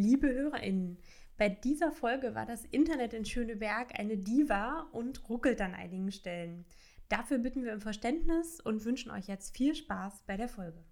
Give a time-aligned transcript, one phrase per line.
[0.00, 0.98] liebe HörerInnen.
[1.36, 6.64] Bei dieser Folge war das Internet in Schöneberg eine Diva und ruckelt an einigen Stellen.
[7.08, 10.82] Dafür bitten wir um Verständnis und wünschen euch jetzt viel Spaß bei der Folge.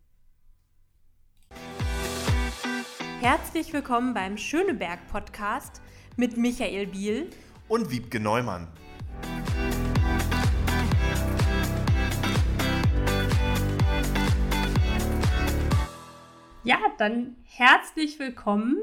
[3.21, 5.81] Herzlich willkommen beim Schöneberg Podcast
[6.17, 7.31] mit Michael Biel
[7.69, 8.69] und Wiebke Neumann.
[16.65, 18.77] Ja, dann herzlich willkommen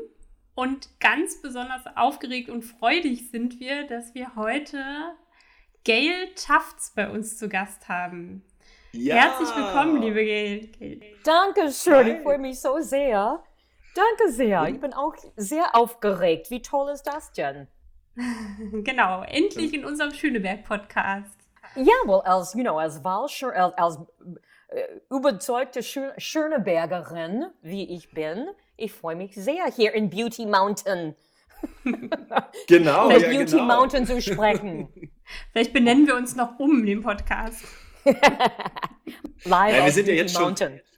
[0.56, 4.82] und ganz besonders aufgeregt und freudig sind wir, dass wir heute
[5.84, 8.44] Gail Tafts bei uns zu Gast haben.
[8.94, 9.16] Ja.
[9.16, 11.02] Herzlich willkommen, liebe Gail.
[11.24, 13.44] Dankeschön, ich freue mich so sehr.
[13.94, 16.50] Danke sehr, ich bin auch sehr aufgeregt.
[16.50, 17.68] Wie toll ist das denn?
[18.84, 21.38] genau, endlich in unserem Schöneberg-Podcast.
[21.76, 24.00] Ja, well, als, you know, als Wahlschir als, als
[24.70, 28.48] äh, überzeugte Schönebergerin, wie ich bin,
[28.78, 31.16] ich freue mich sehr, hier in Beauty Mountain.
[32.68, 33.10] genau.
[33.10, 33.64] ja, Beauty genau.
[33.64, 35.12] Mountain zu sprechen.
[35.52, 37.64] Vielleicht benennen wir uns noch um den Podcast.
[38.06, 40.74] Live ja, wir sind ja jetzt Mountain.
[40.74, 40.96] Schon,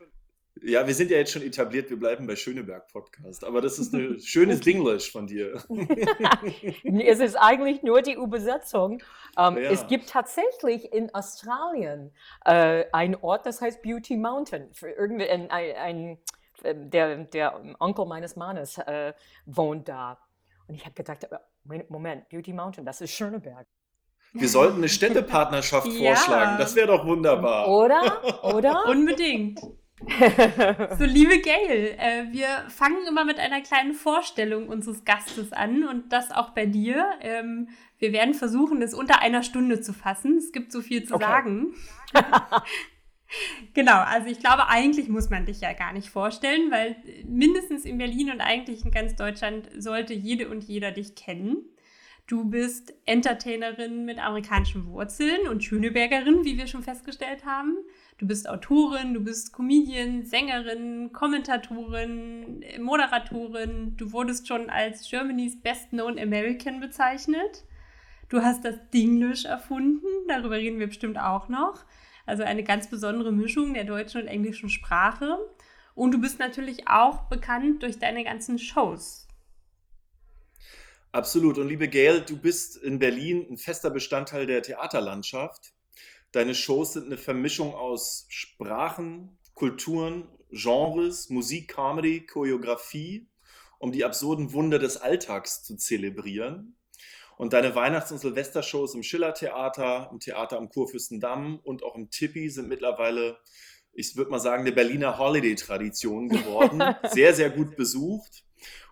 [0.64, 3.46] ja, wir sind ja jetzt schon etabliert, wir bleiben bei Schöneberg Podcast.
[3.46, 5.64] Aber das ist ein schönes Dinglish von dir.
[6.84, 9.02] es ist eigentlich nur die Übersetzung.
[9.38, 9.72] Ähm, ja.
[9.72, 12.12] Es gibt tatsächlich in Australien
[12.44, 14.74] äh, einen Ort, das heißt Beauty Mountain.
[14.74, 16.18] Für irgendwie ein, ein, ein
[16.64, 19.14] der, der Onkel meines Mannes äh,
[19.46, 20.18] wohnt da.
[20.68, 21.28] Und ich habe gedacht,
[21.90, 23.68] Moment, Beauty Mountain, das ist Schöneberg.
[24.34, 26.16] Wir sollten eine Städtepartnerschaft ja.
[26.16, 26.58] vorschlagen.
[26.58, 27.68] Das wäre doch wunderbar.
[27.68, 28.44] Oder?
[28.56, 28.86] Oder?
[28.88, 29.60] Unbedingt.
[31.00, 36.14] so, liebe Gail, äh, wir fangen immer mit einer kleinen Vorstellung unseres Gastes an und
[36.14, 37.04] das auch bei dir.
[37.22, 40.38] Ähm, wir werden versuchen, es unter einer Stunde zu fassen.
[40.38, 41.26] Es gibt so viel zu okay.
[41.26, 41.74] sagen.
[43.74, 47.98] Genau, also ich glaube, eigentlich muss man dich ja gar nicht vorstellen, weil mindestens in
[47.98, 51.58] Berlin und eigentlich in ganz Deutschland sollte jede und jeder dich kennen.
[52.28, 57.78] Du bist Entertainerin mit amerikanischen Wurzeln und Schönebergerin, wie wir schon festgestellt haben.
[58.18, 63.96] Du bist Autorin, du bist Comedian, Sängerin, Kommentatorin, Moderatorin.
[63.96, 67.64] Du wurdest schon als Germany's Best Known American bezeichnet.
[68.28, 71.86] Du hast das Dinglish erfunden, darüber reden wir bestimmt auch noch.
[72.28, 75.40] Also eine ganz besondere Mischung der deutschen und englischen Sprache.
[75.96, 79.28] Und du bist natürlich auch bekannt durch deine ganzen Shows.
[81.12, 81.58] Absolut.
[81.58, 85.74] Und liebe Gail, du bist in Berlin ein fester Bestandteil der Theaterlandschaft.
[86.34, 93.28] Deine Shows sind eine Vermischung aus Sprachen, Kulturen, Genres, Musik, Comedy, Choreografie,
[93.80, 96.77] um die absurden Wunder des Alltags zu zelebrieren.
[97.38, 102.50] Und deine Weihnachts- und Silvestershows im Schillertheater, im Theater am Kurfürstendamm und auch im Tippi
[102.50, 103.38] sind mittlerweile,
[103.94, 106.84] ich würde mal sagen, eine Berliner Holiday-Tradition geworden.
[107.12, 108.44] sehr, sehr gut besucht.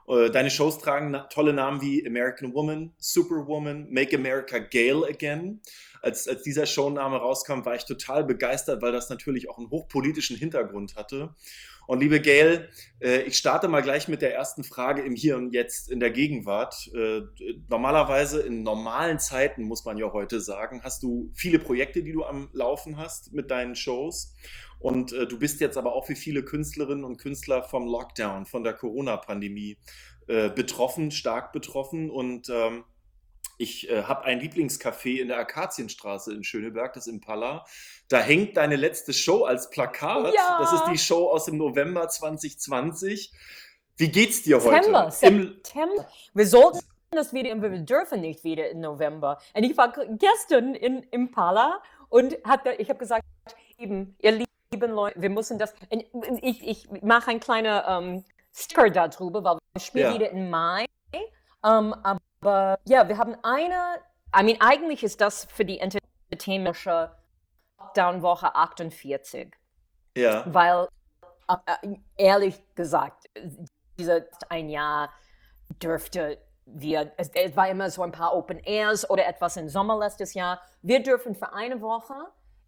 [0.07, 5.61] Äh, deine Shows tragen tolle Namen wie American Woman, Superwoman, Make America Gale Again
[6.05, 10.37] als, als dieser Showname rauskam, war ich total begeistert, weil das natürlich auch einen hochpolitischen
[10.37, 11.33] Hintergrund hatte.
[11.87, 12.69] Und liebe Gail,
[12.99, 16.11] äh, ich starte mal gleich mit der ersten Frage im Hier und Jetzt in der
[16.11, 16.89] Gegenwart.
[16.93, 17.21] Äh,
[17.67, 22.23] normalerweise in normalen Zeiten, muss man ja heute sagen, hast du viele Projekte, die du
[22.23, 24.33] am Laufen hast mit deinen Shows.
[24.79, 28.63] Und äh, du bist jetzt aber auch wie viele Künstlerinnen und Künstler vom Lockdown, von
[28.63, 29.77] der Corona-Pandemie
[30.27, 32.09] betroffen, stark betroffen.
[32.09, 32.83] Und ähm,
[33.57, 37.65] ich äh, habe ein Lieblingscafé in der Akazienstraße in Schöneberg, das Impala.
[38.09, 40.33] Da hängt deine letzte Show als Plakat.
[40.33, 40.59] Ja.
[40.59, 43.31] Das ist die Show aus dem November 2020.
[43.97, 45.11] Wie geht's dir September, heute?
[45.11, 46.07] September.
[46.33, 46.79] Wir sollten
[47.11, 49.39] das wieder, wir dürfen nicht wieder im November.
[49.53, 53.23] Und ich war gestern in Impala und hatte, ich habe gesagt,
[53.77, 55.73] eben, ihr lieben Leute, wir müssen das,
[56.41, 60.13] ich, ich mache ein kleiner ähm, Sticker darüber, weil wir spielen ja.
[60.13, 60.85] wieder im Mai.
[61.13, 63.99] Ähm, aber aber ja, wir haben eine,
[64.37, 67.11] I mean, eigentlich ist das für die entertainmentische
[67.79, 69.53] Lockdown-Woche 48.
[70.15, 70.43] Ja.
[70.45, 70.87] Weil,
[71.47, 73.29] äh, ehrlich gesagt,
[73.97, 75.11] dieses ein Jahr
[75.81, 76.37] dürfte
[76.67, 80.33] wir, es, es, war immer so ein paar Open Airs oder etwas im Sommer letztes
[80.33, 80.61] Jahr.
[80.81, 82.15] Wir dürfen für eine Woche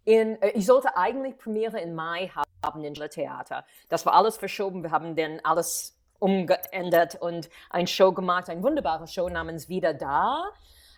[0.04, 2.30] in, äh, ich sollte eigentlich Premiere im Mai
[2.64, 3.64] haben in Theater.
[3.88, 4.82] Das war alles verschoben.
[4.82, 10.44] Wir haben dann alles umgeändert und ein Show gemacht, eine wunderbare Show namens Wieder da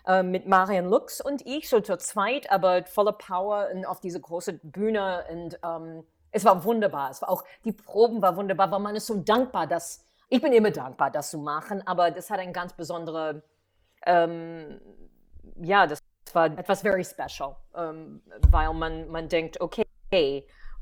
[0.06, 4.20] äh, mit Marian Lux und ich, so zur zweit, aber voller Power und auf diese
[4.20, 7.10] große Bühne und ähm, es war wunderbar.
[7.10, 10.52] Es war auch, die Proben war wunderbar, weil man ist so dankbar, dass, ich bin
[10.52, 13.42] immer dankbar, das zu machen, aber das hat ein ganz besondere,
[14.06, 14.80] ähm,
[15.56, 16.00] ja, das
[16.32, 19.84] war etwas very special, ähm, weil man, man denkt, okay,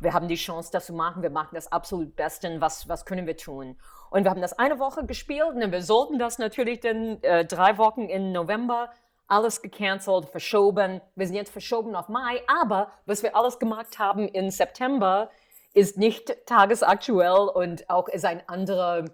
[0.01, 1.23] wir haben die Chance, das zu machen.
[1.23, 2.61] Wir machen das absolut Besten.
[2.61, 3.77] Was, was können wir tun?
[4.11, 7.79] Und wir haben das eine Woche gespielt und wir sollten das natürlich dann äh, drei
[7.79, 8.91] Wochen im November
[9.27, 11.01] alles gecancelt, verschoben.
[11.15, 15.31] Wir sind jetzt verschoben auf Mai, aber was wir alles gemacht haben im September
[15.75, 19.05] ist nicht tagesaktuell und auch ist ein anderer,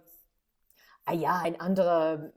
[1.04, 2.30] ah ja, ein anderer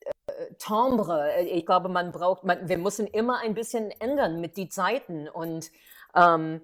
[0.00, 1.40] äh, Timbre.
[1.42, 5.70] Ich glaube, man braucht, man, wir müssen immer ein bisschen ändern mit den Zeiten und
[6.14, 6.60] ähm,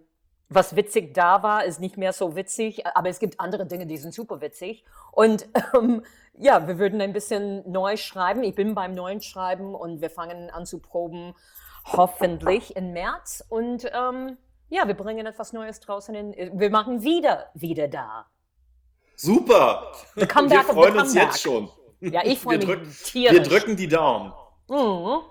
[0.49, 3.97] was witzig da war, ist nicht mehr so witzig, aber es gibt andere Dinge, die
[3.97, 4.85] sind super witzig.
[5.13, 6.03] Und ähm,
[6.35, 8.43] ja, wir würden ein bisschen neu schreiben.
[8.43, 11.35] Ich bin beim neuen Schreiben und wir fangen an zu proben,
[11.85, 13.45] hoffentlich im März.
[13.49, 14.37] Und ähm,
[14.69, 16.59] ja, wir bringen etwas Neues draußen in.
[16.59, 18.27] Wir machen wieder, wieder da.
[19.17, 19.93] Super!
[20.17, 21.71] wir freuen uns jetzt schon.
[22.01, 24.33] Ja, ich freue mich drücken, Wir drücken die Daumen.
[24.69, 25.23] Mm.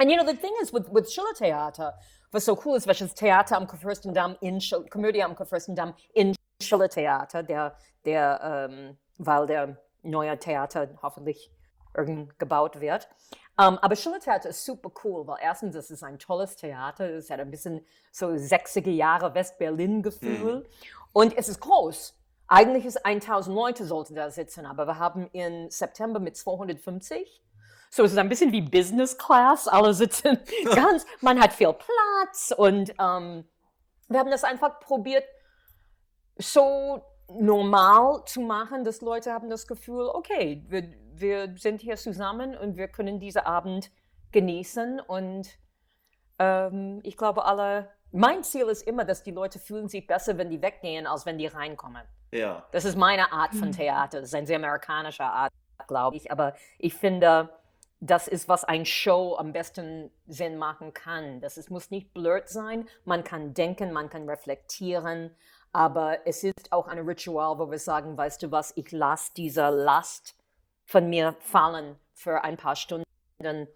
[0.00, 1.94] And you know, the thing is with, with Schillertheater,
[2.30, 4.60] was so cool ist, welches Theater am Kurfürstendamm in
[4.90, 11.50] Komödie am Kurfürstendamm in Schillertheater, der, der, ähm, weil der neue Theater hoffentlich
[11.96, 13.08] irgend gebaut wird.
[13.60, 17.28] Um, ähm, aber Schillertheater ist super cool, weil erstens es ist ein tolles Theater, es
[17.28, 20.66] hat ein bisschen so 60er Jahre West-Berlin-Gefühl mhm.
[21.12, 22.14] und es ist groß.
[22.46, 27.42] Eigentlich ist 1000 Leute sollten da sitzen, aber wir haben im September mit 250
[27.90, 29.68] so es ist ein bisschen wie Business Class.
[29.68, 30.38] Alle sitzen
[30.74, 33.44] ganz, man hat viel Platz und ähm,
[34.08, 35.24] wir haben das einfach probiert,
[36.36, 42.56] so normal zu machen, dass Leute haben das Gefühl, okay, wir, wir sind hier zusammen
[42.56, 43.90] und wir können diesen Abend
[44.32, 45.48] genießen und
[46.38, 50.48] ähm, ich glaube alle, mein Ziel ist immer, dass die Leute fühlen sich besser, wenn
[50.48, 52.02] die weggehen, als wenn die reinkommen.
[52.32, 52.66] Ja.
[52.72, 54.20] Das ist meine Art von Theater.
[54.20, 55.52] Das ist eine sehr amerikanische Art,
[55.86, 56.30] glaube ich.
[56.30, 57.50] Aber ich finde,
[58.00, 61.40] das ist, was ein Show am besten Sinn machen kann.
[61.40, 62.88] Das ist, muss nicht blöd sein.
[63.04, 65.34] Man kann denken, man kann reflektieren,
[65.72, 69.68] aber es ist auch ein Ritual, wo wir sagen, weißt du was, ich lasse diese
[69.68, 70.36] Last
[70.86, 73.04] von mir fallen für ein paar Stunden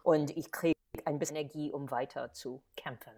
[0.02, 0.74] und ich kriege
[1.04, 3.12] ein bisschen Energie, um weiter zu kämpfen.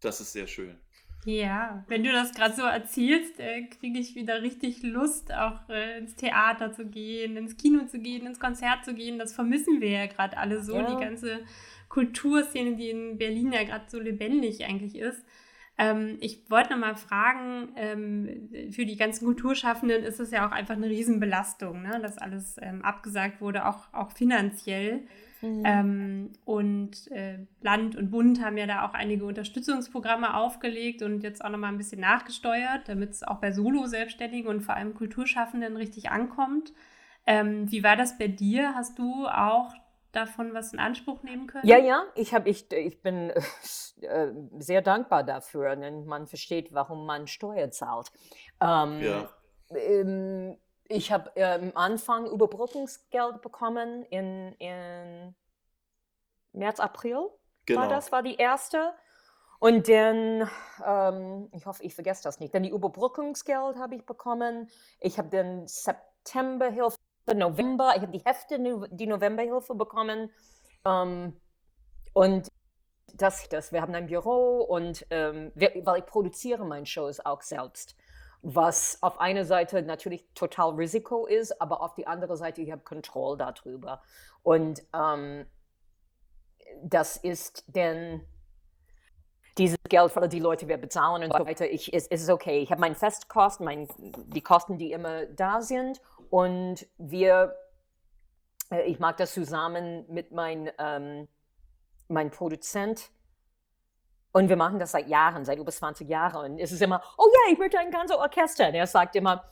[0.00, 0.80] Das ist sehr schön.
[1.24, 5.98] Ja, wenn du das gerade so erzählst, äh, kriege ich wieder richtig Lust, auch äh,
[5.98, 9.18] ins Theater zu gehen, ins Kino zu gehen, ins Konzert zu gehen.
[9.18, 10.94] Das vermissen wir ja gerade alle so, ja.
[10.94, 11.40] die ganze
[11.88, 15.24] Kulturszene, die in Berlin ja gerade so lebendig eigentlich ist.
[15.76, 20.52] Ähm, ich wollte noch mal fragen, ähm, für die ganzen Kulturschaffenden ist es ja auch
[20.52, 22.00] einfach eine Riesenbelastung, ne?
[22.00, 24.98] dass alles ähm, abgesagt wurde, auch, auch finanziell.
[24.98, 25.08] Mhm.
[25.44, 31.44] Ähm, und äh, Land und Bund haben ja da auch einige Unterstützungsprogramme aufgelegt und jetzt
[31.44, 35.76] auch noch mal ein bisschen nachgesteuert, damit es auch bei Solo-Selbstständigen und vor allem Kulturschaffenden
[35.76, 36.72] richtig ankommt.
[37.26, 38.74] Ähm, wie war das bei dir?
[38.74, 39.72] Hast du auch
[40.12, 41.66] davon was in Anspruch nehmen können?
[41.66, 43.30] Ja, ja, ich, hab, ich, ich bin
[44.00, 48.12] äh, sehr dankbar dafür, denn man versteht, warum man Steuer zahlt.
[48.60, 49.28] Ähm, ja.
[49.70, 50.56] Ähm,
[50.88, 55.34] ich habe am ähm, Anfang Überbrückungsgeld bekommen in, in
[56.52, 57.30] März, April.
[57.66, 57.82] Genau.
[57.82, 58.92] War das war die erste.
[59.58, 60.50] Und dann,
[60.84, 64.68] ähm, ich hoffe, ich vergesse das nicht, dann die Überbrückungsgeld habe ich bekommen.
[65.00, 66.98] Ich habe den Septemberhilfe,
[67.34, 68.58] November, ich habe die Hefte,
[68.90, 70.30] die Novemberhilfe bekommen.
[70.84, 71.40] Ähm,
[72.12, 72.48] und
[73.14, 77.40] das, das, wir haben ein Büro und ähm, wir, weil ich produziere meine Shows auch
[77.40, 77.96] selbst
[78.44, 82.82] was auf einer Seite natürlich total Risiko ist, aber auf die andere Seite, ich habe
[82.82, 84.02] Kontrolle darüber.
[84.42, 85.46] Und ähm,
[86.82, 88.20] das ist denn
[89.56, 91.70] dieses Geld für die Leute, wir bezahlen und so weiter.
[91.70, 92.58] Ich, es, es ist okay.
[92.58, 96.02] Ich habe meine Festkosten, mein, die Kosten, die immer da sind.
[96.28, 97.56] Und wir,
[98.70, 101.28] äh, ich mag das zusammen mit meinem ähm,
[102.08, 103.10] mein Produzent
[104.34, 106.52] und wir machen das seit Jahren, seit über 20 Jahren.
[106.52, 108.66] Und es ist immer, oh ja, ich möchte ein ganzes Orchester.
[108.66, 109.44] Und er sagt immer,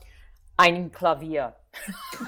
[0.57, 1.55] ein Klavier.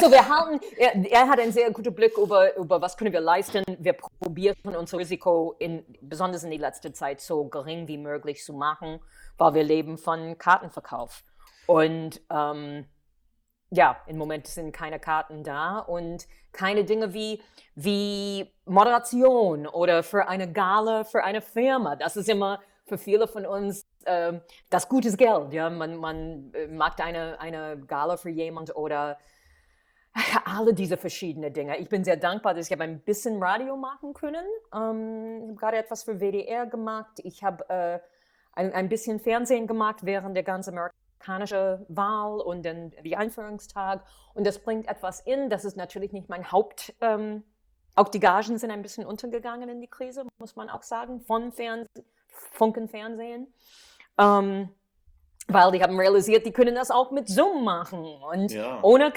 [0.00, 3.20] so, wir haben, er, er, hat einen sehr guten Blick über, über, was können wir
[3.20, 3.62] leisten.
[3.78, 8.54] Wir probieren unser Risiko, in, besonders in der letzten Zeit, so gering wie möglich zu
[8.54, 8.98] machen,
[9.36, 11.22] weil wir leben von Kartenverkauf.
[11.66, 12.86] Und ähm,
[13.70, 17.40] ja, im Moment sind keine Karten da und keine Dinge wie,
[17.76, 21.96] wie Moderation oder für eine Gala, für eine Firma.
[21.96, 24.32] Das ist immer für viele von uns äh,
[24.68, 25.52] das gutes Geld.
[25.52, 25.70] Ja?
[25.70, 29.18] Man, man äh, macht eine, eine Gala für jemand oder
[30.44, 31.78] alle diese verschiedenen Dinge.
[31.78, 34.44] Ich bin sehr dankbar, dass ich ein bisschen Radio machen können.
[34.74, 37.20] Ähm, ich habe gerade etwas für WDR gemacht.
[37.22, 38.00] Ich habe äh,
[38.52, 44.04] ein, ein bisschen Fernsehen gemacht während der ganzen American amerikanische Wahl und dann die Einführungstag.
[44.34, 45.50] Und das bringt etwas in.
[45.50, 46.94] Das ist natürlich nicht mein Haupt.
[47.00, 47.44] Ähm,
[47.94, 51.52] auch die Gagen sind ein bisschen untergegangen in die Krise, muss man auch sagen, von
[51.52, 51.86] Fern
[52.52, 53.52] Funkenfernsehen.
[54.18, 54.68] ähm,
[55.48, 58.78] weil die haben realisiert, die können das auch mit Zoom machen und Ja.
[58.82, 59.12] ohne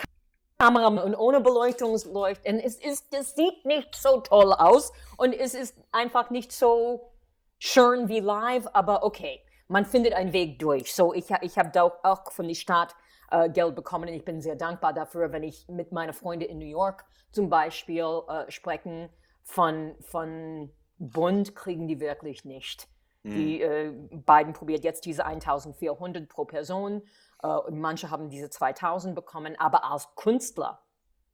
[0.57, 2.59] Kamera und ohne Beleuchtungsleuchten.
[2.59, 7.11] Es, ist, es sieht nicht so toll aus und es ist einfach nicht so
[7.59, 10.93] schön wie live, aber okay, man findet einen Weg durch.
[10.93, 12.95] So, ich, ich habe da auch, von der Stadt
[13.31, 16.59] äh, Geld bekommen und ich bin sehr dankbar dafür, wenn ich mit meinen Freunden in
[16.59, 19.09] New York zum Beispiel äh, sprechen.
[19.45, 22.87] Von, von Bund kriegen die wirklich nicht.
[23.25, 27.03] Die äh, beiden probiert jetzt diese 1400 pro Person
[27.41, 30.83] äh, und manche haben diese 2000 bekommen, aber als Künstler.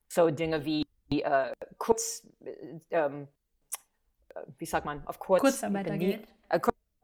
[0.07, 3.27] So Dinge wie äh, Kurz, äh, ähm,
[4.36, 6.27] äh, wie sagt man, auf kurz, Kurzarbeitergeld.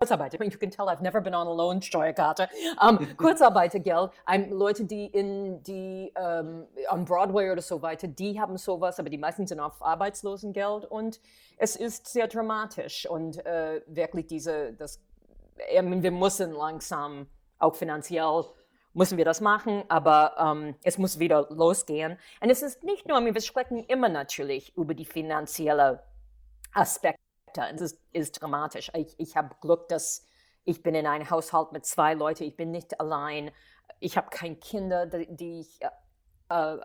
[0.06, 0.34] Kurzarbeit.
[0.34, 2.48] You can tell I've never been on a Lohnsteuerkarte.
[2.82, 4.12] Um, Kurzarbeitergeld.
[4.32, 9.10] Um, Leute, die in die um, on Broadway oder so weiter, die haben sowas, aber
[9.10, 11.20] die meisten sind auf Arbeitslosengeld und
[11.58, 15.02] es ist sehr dramatisch und äh, wirklich diese, das,
[15.72, 18.44] ich meine, wir müssen langsam auch finanziell
[18.94, 22.18] müssen wir das machen, aber ähm, es muss wieder losgehen.
[22.40, 26.02] Und es ist nicht nur, wir sprechen immer natürlich über die finanzielle
[27.56, 27.76] Aspekte.
[27.76, 28.92] Es ist, ist dramatisch.
[28.96, 30.26] Ich, ich habe Glück, dass
[30.64, 32.44] ich bin in einem Haushalt mit zwei Leuten.
[32.44, 33.52] Ich bin nicht allein.
[34.00, 35.90] Ich habe keine Kinder, die, die ich äh,
[36.50, 36.78] äh,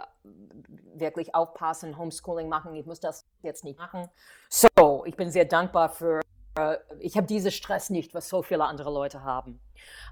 [0.94, 2.74] wirklich aufpassen, Homeschooling machen.
[2.74, 4.08] Ich muss das jetzt nicht machen.
[4.48, 6.20] So, ich bin sehr dankbar für.
[6.58, 9.60] Äh, ich habe diesen Stress nicht, was so viele andere Leute haben.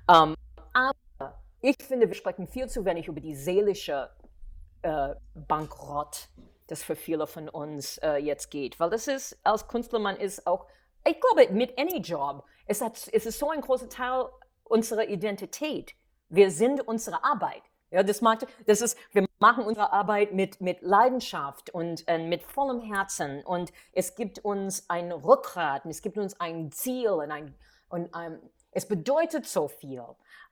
[0.09, 0.35] Ähm,
[0.73, 4.11] aber ich finde, wir sprechen viel zu wenig über die seelische
[4.83, 6.29] äh, Bankrott,
[6.69, 8.79] das für viele von uns äh, jetzt geht.
[8.79, 10.67] Weil das ist, als Künstler, man ist auch,
[11.07, 14.27] ich glaube, mit any Job, es, hat, es ist so ein großer Teil
[14.65, 15.95] unserer Identität.
[16.29, 17.63] Wir sind unsere Arbeit.
[17.91, 22.43] Ja, das, macht, das ist, wir machen unsere Arbeit mit, mit Leidenschaft und äh, mit
[22.43, 27.31] vollem Herzen und es gibt uns ein Rückgrat und es gibt uns ein Ziel und,
[27.31, 27.55] ein,
[27.89, 28.41] und ähm,
[28.79, 30.05] es bedeutet so viel.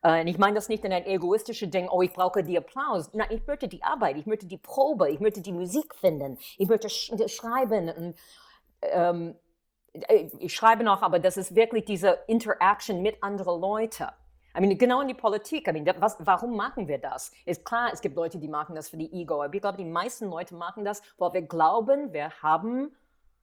[0.03, 3.11] Äh, und ich meine das nicht in ein egoistisches Ding, oh, ich brauche die Applaus.
[3.13, 6.69] Nein, ich möchte die Arbeit, ich möchte die Probe, ich möchte die Musik finden, ich
[6.69, 7.89] möchte sch schreiben.
[7.89, 8.17] Und,
[8.83, 9.37] ähm,
[9.93, 14.09] äh, ich schreibe noch, aber das ist wirklich diese Interaction mit anderen Leuten.
[14.57, 15.69] I mean, genau in die Politik.
[15.69, 17.31] I mean, was, warum machen wir das?
[17.45, 19.85] Ist klar, es gibt Leute, die machen das für die Ego, aber ich glaube, die
[19.85, 22.97] meisten Leute machen das, weil wir glauben, wir haben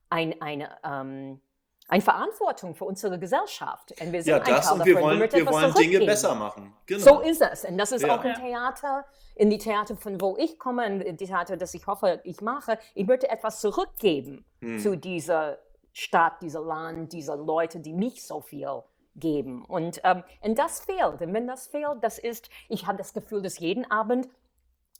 [0.09, 1.39] ein, eine, ähm,
[1.87, 3.93] eine Verantwortung für unsere Gesellschaft.
[4.01, 6.73] Und wir sind Ja, das und wir wollen, wir wollen Dinge besser machen.
[6.85, 6.99] Genau.
[7.03, 7.65] So ist es.
[7.65, 8.17] Und das ist Ja.
[8.17, 11.85] auch im Theater, in die Theater, von wo ich komme, in die Theater, das ich
[11.85, 12.77] hoffe, ich mache.
[12.95, 14.79] Ich möchte etwas zurückgeben Hm.
[14.79, 15.57] zu dieser
[15.91, 18.81] Stadt, dieser Land, dieser Leute, die nicht so viel
[19.15, 19.63] geben.
[19.65, 21.21] Und, ähm, und das fehlt.
[21.21, 24.27] Und wenn das fehlt, das ist, ich habe das Gefühl, dass jeden Abend,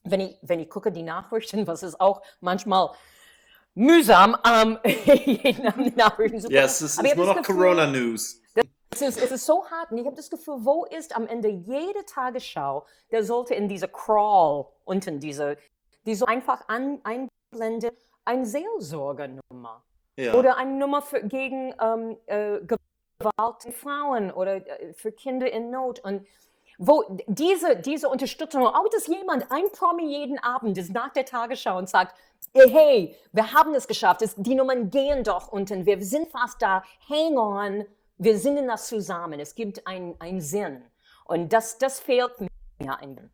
[0.03, 2.91] wenn ich, wenn ich gucke die Nachrichten, was ist auch manchmal
[3.75, 4.79] mühsam, ähm,
[5.25, 6.65] jeden Abend die Nachrichten zu ja, gucken.
[6.65, 8.41] es ist, nur noch das Gefühl, Corona News.
[8.91, 11.49] es ist, es ist so hart und ich habe das Gefühl, wo ist am Ende
[11.49, 15.57] jede Tagesschau, der sollte in diese Crawl unten, diese,
[16.05, 17.91] die so einfach an, einblenden,
[18.25, 19.83] eine Seelsorgernummer
[20.17, 20.33] Ja.
[20.35, 25.71] oder eine Nummer für, gegen ähm, äh, Gewalt an Frauen oder äh, für Kinder in
[25.71, 26.25] Not und
[26.85, 31.77] wo diese, diese Unterstützung, auch dass jemand, ein Promi jeden Abend ist nach der Tagesschau
[31.77, 32.15] und sagt,
[32.53, 36.61] "Hey, hey, wir haben es geschafft, es, die Nummern gehen doch unten, wir sind fast
[36.61, 37.85] da, hang on,
[38.17, 40.83] wir sind in das zusammen, es gibt einen einen Sinn.
[41.25, 43.29] Und das, das fehlt mir ein.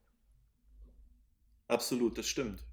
[1.67, 2.63] Absolut, das stimmt.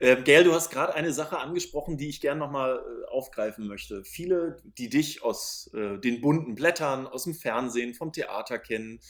[0.00, 4.04] Ähm, Gail, du hast gerade eine Sache angesprochen, die ich gerne nochmal äh, aufgreifen möchte.
[4.04, 9.00] Viele, die dich aus äh, den bunten Blättern, aus dem Fernsehen, vom Theater kennen,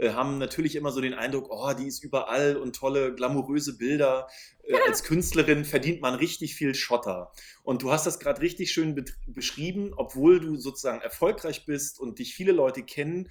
[0.00, 4.28] äh, haben natürlich immer so den Eindruck, oh, die ist überall und tolle, glamouröse Bilder.
[4.62, 7.32] Äh, als Künstlerin verdient man richtig viel Schotter.
[7.62, 12.18] Und du hast das gerade richtig schön be beschrieben, obwohl du sozusagen erfolgreich bist und
[12.18, 13.28] dich viele Leute kennen.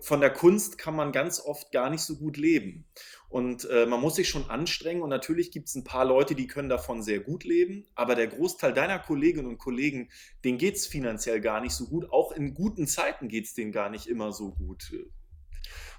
[0.00, 2.84] Von der Kunst kann man ganz oft gar nicht so gut leben.
[3.28, 6.46] Und äh, man muss sich schon anstrengen und natürlich gibt es ein paar Leute, die
[6.46, 10.10] können davon sehr gut leben, aber der Großteil deiner Kolleginnen und Kollegen,
[10.44, 12.10] denen geht es finanziell gar nicht so gut.
[12.12, 14.92] Auch in guten Zeiten geht es denen gar nicht immer so gut.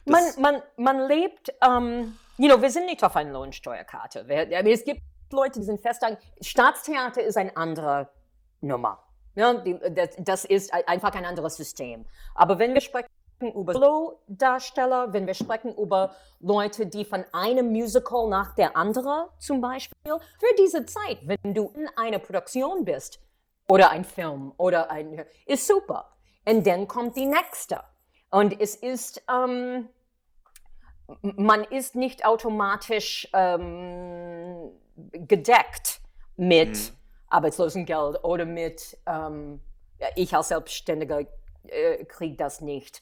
[0.06, 4.26] Man, man, man lebt, ähm, you know, wir sind nicht auf einer Lohnsteuerkarte.
[4.30, 5.02] Es gibt
[5.32, 8.10] Leute, die sind fest an, Staatstheater ist eine andere
[8.62, 9.04] Nummer.
[9.36, 9.54] Ja,
[10.18, 12.06] das, ist ein- einfach ein anderes System.
[12.34, 13.08] Aber wenn wir sprechen
[13.40, 19.62] über Solo-Darsteller, wenn wir sprechen über Leute, die von einem Musical nach der anderen zum
[19.62, 23.20] Beispiel, für diese Zeit, wenn du in einer Produktion bist
[23.70, 26.10] oder ein Film oder ein, ist super.
[26.46, 27.82] Und dann kommt die nächste.
[28.30, 29.90] Und es ist, ähm,
[31.22, 36.02] man ist nicht automatisch ähm, gedeckt
[36.36, 36.98] mit Mhm.
[37.30, 39.62] Arbeitslosengeld oder mit, ähm,
[40.16, 41.22] ich als Selbstständiger
[41.68, 43.02] äh, kriege das nicht.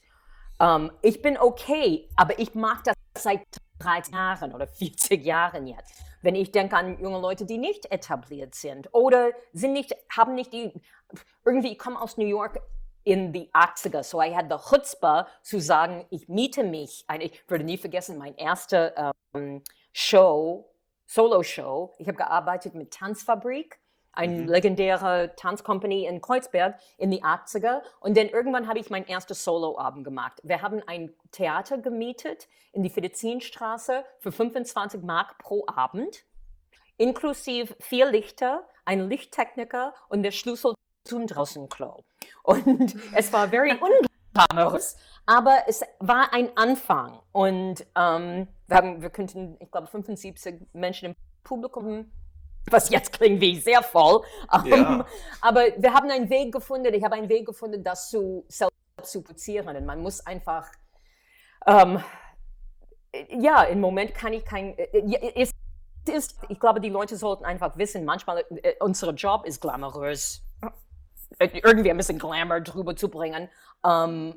[0.60, 3.42] Ähm, ich bin okay, aber ich mag das seit
[3.80, 6.02] 30 Jahren oder 40 Jahren jetzt.
[6.22, 10.52] Wenn ich denke an junge Leute, die nicht etabliert sind oder sind nicht, haben nicht
[10.52, 10.72] die,
[11.44, 12.60] irgendwie, ich komme aus New York
[13.04, 17.06] in die 80er, so I had the chutzpah zu sagen, ich miete mich.
[17.20, 20.68] Ich würde nie vergessen, mein erster ähm, Show,
[21.06, 23.78] Solo-Show, ich habe gearbeitet mit Tanzfabrik
[24.16, 24.48] eine mhm.
[24.48, 27.82] legendäre Tanzcompany in Kreuzberg in die 80er.
[28.00, 30.40] Und dann irgendwann habe ich mein erstes Soloabend gemacht.
[30.42, 36.24] Wir haben ein Theater gemietet in die Fedizinstraße für 25 Mark pro Abend,
[36.96, 42.04] inklusive vier Lichter, ein Lichttechniker und der Schlüssel zum Draußenklo.
[42.42, 43.72] Und es war very
[44.34, 44.96] unglamorous,
[45.26, 47.20] aber es war ein Anfang.
[47.32, 52.10] Und ähm, wir, haben, wir könnten, ich glaube, 75 Menschen im Publikum
[52.70, 54.22] was jetzt klingt wie sehr voll.
[54.52, 54.76] Um, ja.
[54.76, 55.04] Ähm,
[55.40, 59.22] aber wir haben einen Weg gefunden, ich habe einen Weg gefunden, das zu selbst zu
[59.22, 59.68] produzieren.
[59.68, 60.66] Und man muss einfach,
[61.66, 62.02] ähm,
[63.28, 65.52] ja, im Moment kann ich kein, äh, es
[66.08, 70.42] ist, ich glaube, die Leute sollten einfach wissen, manchmal, äh, unser Job ist glamourös,
[71.38, 73.48] äh, irgendwie ein bisschen Glamour drüber zu bringen
[73.84, 74.34] ähm,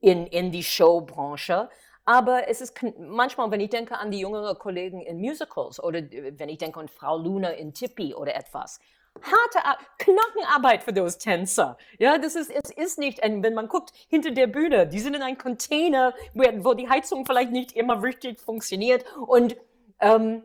[0.00, 1.68] in, in die Showbranche.
[2.06, 6.48] Aber es ist manchmal, wenn ich denke an die jüngeren Kollegen in Musicals oder wenn
[6.48, 8.78] ich denke an Frau Luna in Tippi oder etwas,
[9.22, 11.76] harte Knochenarbeit für those Tänzer.
[11.98, 15.22] Ja, das ist, es ist nicht, wenn man guckt hinter der Bühne, die sind in
[15.22, 19.56] einem Container, wo die Heizung vielleicht nicht immer richtig funktioniert und
[20.00, 20.42] ähm,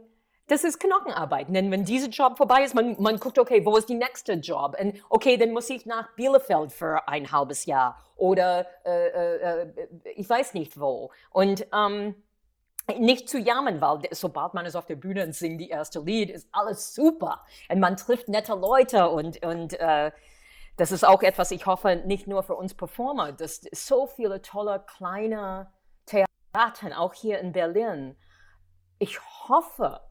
[0.52, 1.48] das ist Knochenarbeit.
[1.50, 4.76] Denn wenn dieser Job vorbei ist, man, man guckt, okay, wo ist die nächste Job?
[4.78, 9.74] Und okay, dann muss ich nach Bielefeld für ein halbes Jahr oder äh, äh, äh,
[10.16, 11.12] ich weiß nicht wo.
[11.30, 12.16] Und ähm,
[13.00, 16.30] nicht zu jammern, weil sobald man ist auf der Bühne und singt die erste Lied,
[16.30, 17.46] ist alles super.
[17.70, 20.12] Und man trifft nette Leute und, und äh,
[20.76, 24.84] das ist auch etwas, ich hoffe, nicht nur für uns Performer, dass so viele tolle
[24.98, 25.72] kleine
[26.06, 28.18] Theater, auch hier in Berlin.
[29.00, 29.18] Ich
[29.48, 30.02] hoffe,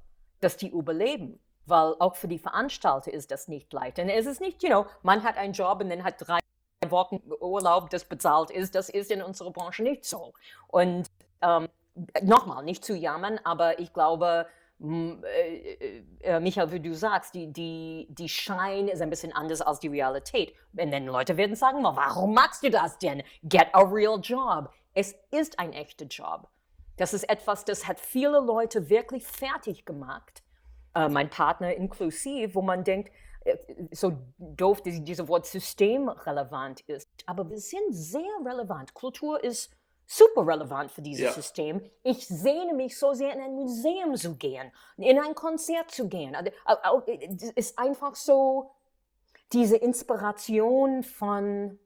[0.40, 1.40] dass die überleben.
[1.66, 3.98] Weil auch für die Veranstalter ist das nicht leicht.
[3.98, 6.40] Und es ist nicht, you know, man hat einen Job und dann hat drei
[6.88, 8.74] Wochen Urlaub, das bezahlt ist.
[8.74, 10.32] Das ist in unserer Branche nicht so.
[10.68, 11.06] Und
[11.42, 11.68] ähm,
[12.22, 14.46] nochmal, nicht zu jammern, aber ich glaube,
[14.82, 19.80] äh, äh, Michael, wie du sagst, die, die, die Schein ist ein bisschen anders als
[19.80, 20.54] die Realität.
[20.76, 23.22] Und dann Leute werden sagen, warum machst du das denn?
[23.42, 24.72] Get a real job.
[24.94, 26.48] Es ist ein echter Job.
[27.00, 30.42] Das ist etwas, das hat viele Leute wirklich fertig gemacht,
[30.94, 33.10] äh, mein Partner inklusiv, wo man denkt,
[33.46, 33.56] äh,
[33.90, 37.08] so doof dieses Wort systemrelevant ist.
[37.24, 38.92] Aber wir sind sehr relevant.
[38.92, 41.32] Kultur ist super relevant für dieses ja.
[41.32, 41.80] System.
[42.02, 46.34] Ich sehne mich so sehr, in ein Museum zu gehen, in ein Konzert zu gehen.
[46.34, 46.50] Also,
[47.06, 48.72] es ist einfach so
[49.54, 51.78] diese Inspiration von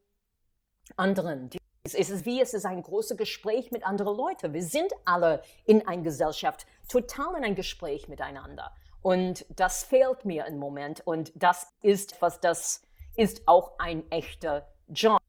[0.97, 1.51] anderen,
[1.85, 4.55] es ist wie, es ist ein großes Gespräch mit anderen Leuten.
[4.55, 8.75] Wir sind alle in einer Gesellschaft, total in ein Gespräch miteinander.
[9.03, 11.07] Und das fehlt mir im Moment.
[11.07, 15.21] Und das ist, was das ist auch ein echter Job.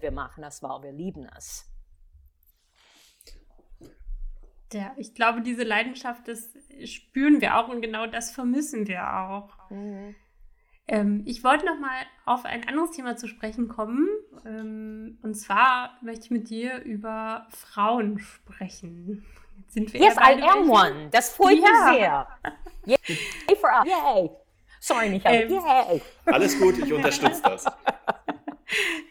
[0.00, 1.68] Wir machen das, weil wir lieben es.
[4.72, 6.48] Ja, ich glaube, diese Leidenschaft, das
[6.84, 9.70] spüren wir auch und genau das vermissen wir auch.
[9.70, 10.16] Mhm.
[10.88, 11.90] Ähm, ich wollte noch mal
[12.24, 14.08] auf ein anderes Thema zu sprechen kommen.
[14.44, 19.24] Ähm, und zwar möchte ich mit dir über Frauen sprechen.
[19.58, 21.08] Jetzt sind wir yes, I am one.
[21.10, 21.62] Das freut ja.
[21.62, 22.28] mich sehr.
[22.86, 23.86] Yay for us.
[23.86, 24.30] Yay.
[24.80, 25.42] Sorry, Michael.
[25.42, 26.02] Ähm, Yay.
[26.26, 27.64] Alles gut, ich unterstütze das.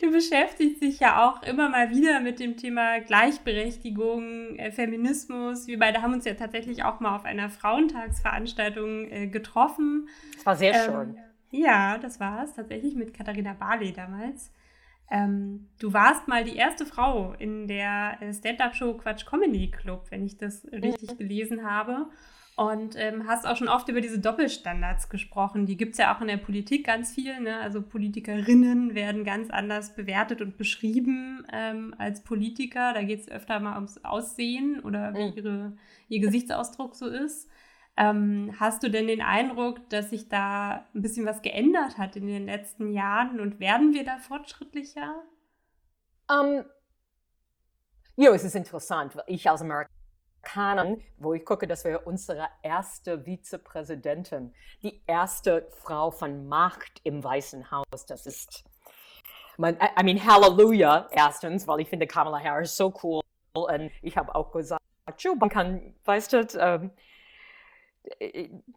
[0.02, 5.68] Du beschäftigst dich ja auch immer mal wieder mit dem Thema Gleichberechtigung, äh, Feminismus.
[5.68, 10.10] Wir beide haben uns ja tatsächlich auch mal auf einer Frauentagsveranstaltung äh, getroffen.
[10.34, 11.20] Das war sehr ähm, schön.
[11.52, 14.52] Ja, das war es tatsächlich mit Katharina Barley damals.
[15.12, 20.26] Ähm, du warst mal die erste Frau in der äh, Stand-Up-Show Quatsch Comedy Club, wenn
[20.26, 21.18] ich das richtig mhm.
[21.18, 22.08] gelesen habe.
[22.56, 25.66] Und ähm, hast auch schon oft über diese Doppelstandards gesprochen.
[25.66, 27.40] Die gibt es ja auch in der Politik ganz viel.
[27.40, 27.58] Ne?
[27.58, 32.94] Also Politikerinnen werden ganz anders bewertet und beschrieben ähm, als Politiker.
[32.94, 35.38] Da geht es öfter mal ums Aussehen oder wie mhm.
[35.38, 35.74] ihre,
[36.08, 37.50] ihr Gesichtsausdruck so ist.
[37.98, 42.28] Ähm, hast du denn den Eindruck, dass sich da ein bisschen was geändert hat in
[42.28, 45.24] den letzten Jahren und werden wir da fortschrittlicher?
[46.30, 46.66] Um, ähm,
[48.16, 54.54] ja, es ist interessant, ich als Amerikanerin, wo ich gucke, dass wir unsere erste Vizepräsidentin,
[54.84, 58.64] die erste Frau von Macht im Weißen Haus, das ist,
[59.58, 63.22] I mean, Hallelujah, erstens, weil ich finde Kamala Harris so cool
[63.54, 64.82] und ich habe auch gesagt,
[65.18, 66.90] Joe, man kann, weißt du, ähm, äh,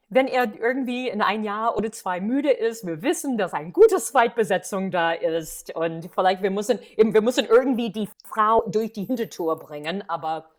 [0.08, 3.96] wenn er irgendwie in ein Jahr oder zwei müde ist, wir wissen, dass eine gute
[3.96, 9.56] Zweitbesetzung da ist und vielleicht wir müssen, wir müssen irgendwie die Frau durch die Hintertür
[9.56, 10.50] bringen, aber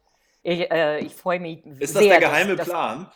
[0.41, 2.01] ich, äh, ich freue mich Ist sehr.
[2.01, 3.07] das der geheime dass, Plan?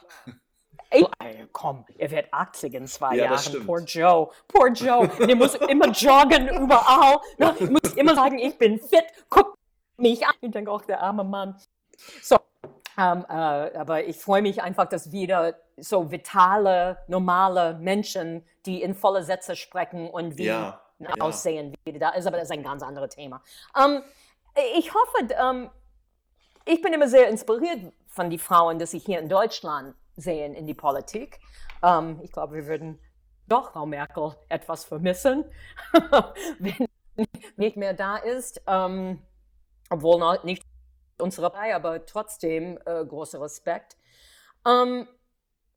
[0.91, 1.05] Ey,
[1.51, 3.65] komm, er wird 80 in zwei Ja, Jahren.
[3.65, 4.29] Poor Joe.
[4.47, 5.07] Poor Joe.
[5.19, 7.19] Der muss immer joggen überall.
[7.37, 7.53] Ne?
[7.69, 9.03] Muss immer sagen, ich bin fit.
[9.29, 9.55] Guck
[9.97, 10.33] mich an.
[10.41, 11.55] Ich denke auch, der arme Mann.
[12.23, 12.37] So,
[12.99, 13.33] ähm, äh,
[13.77, 19.55] aber ich freue mich einfach, dass wieder so vitale, normale Menschen, die in volle Sätze
[19.55, 21.09] sprechen und wie Ja, ja.
[21.19, 22.27] aussehen, wie da ist.
[22.27, 23.41] Aber das ist ein ganz anderes Thema.
[23.81, 24.01] Ähm,
[24.77, 25.69] ich hoffe, ähm,
[26.65, 30.67] ich bin immer sehr inspiriert von den Frauen, die sich hier in Deutschland sehen in
[30.67, 31.39] die Politik.
[31.81, 32.99] Ähm, ich glaube, wir würden
[33.47, 35.45] doch Frau Merkel etwas vermissen,
[36.59, 36.85] wenn
[37.55, 38.61] nicht mehr da ist.
[39.89, 40.68] Obwohl nicht
[41.21, 43.97] unsere Partei, aber trotzdem äh, großer Respekt.
[44.65, 45.07] Ähm,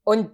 [0.04, 0.30] und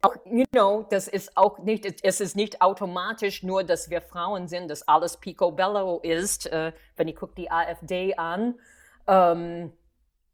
[0.00, 4.48] auch, you know, das ist auch nicht, es ist nicht automatisch nur, dass wir Frauen
[4.48, 6.46] sind, dass alles picobello ist.
[6.46, 8.58] Äh, wenn ich gucke die AfD an,
[9.06, 9.72] ähm,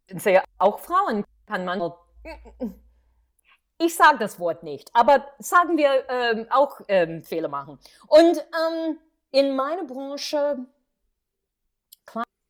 [0.09, 1.93] sehe auch Frauen kann man.
[3.79, 7.79] Ich sage das Wort nicht, aber sagen wir ähm, auch ähm, Fehler machen.
[8.09, 8.99] Und ähm,
[9.31, 10.59] in meiner Branche,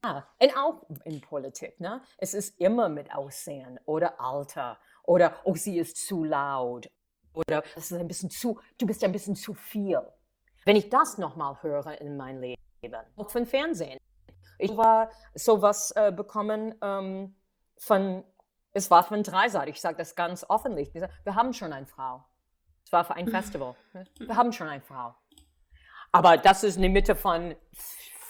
[0.00, 2.02] klar, und auch in Politik, ne?
[2.18, 6.90] es ist immer mit Aussehen oder Alter oder oh, sie ist zu laut
[7.32, 10.00] oder das ist ein bisschen zu, du bist ein bisschen zu viel.
[10.64, 12.56] Wenn ich das nochmal höre in mein Leben,
[13.16, 13.98] auch von Fernsehen.
[14.58, 17.34] Ich war sowas äh, bekommen ähm,
[17.78, 18.24] von,
[18.72, 20.92] es war von Dreisat, ich sage das ganz offenlich.
[20.92, 22.24] Wir haben schon eine Frau.
[22.84, 23.74] Es war für ein Festival.
[24.18, 25.14] Wir haben schon eine Frau.
[26.12, 27.54] Aber das ist in der Mitte von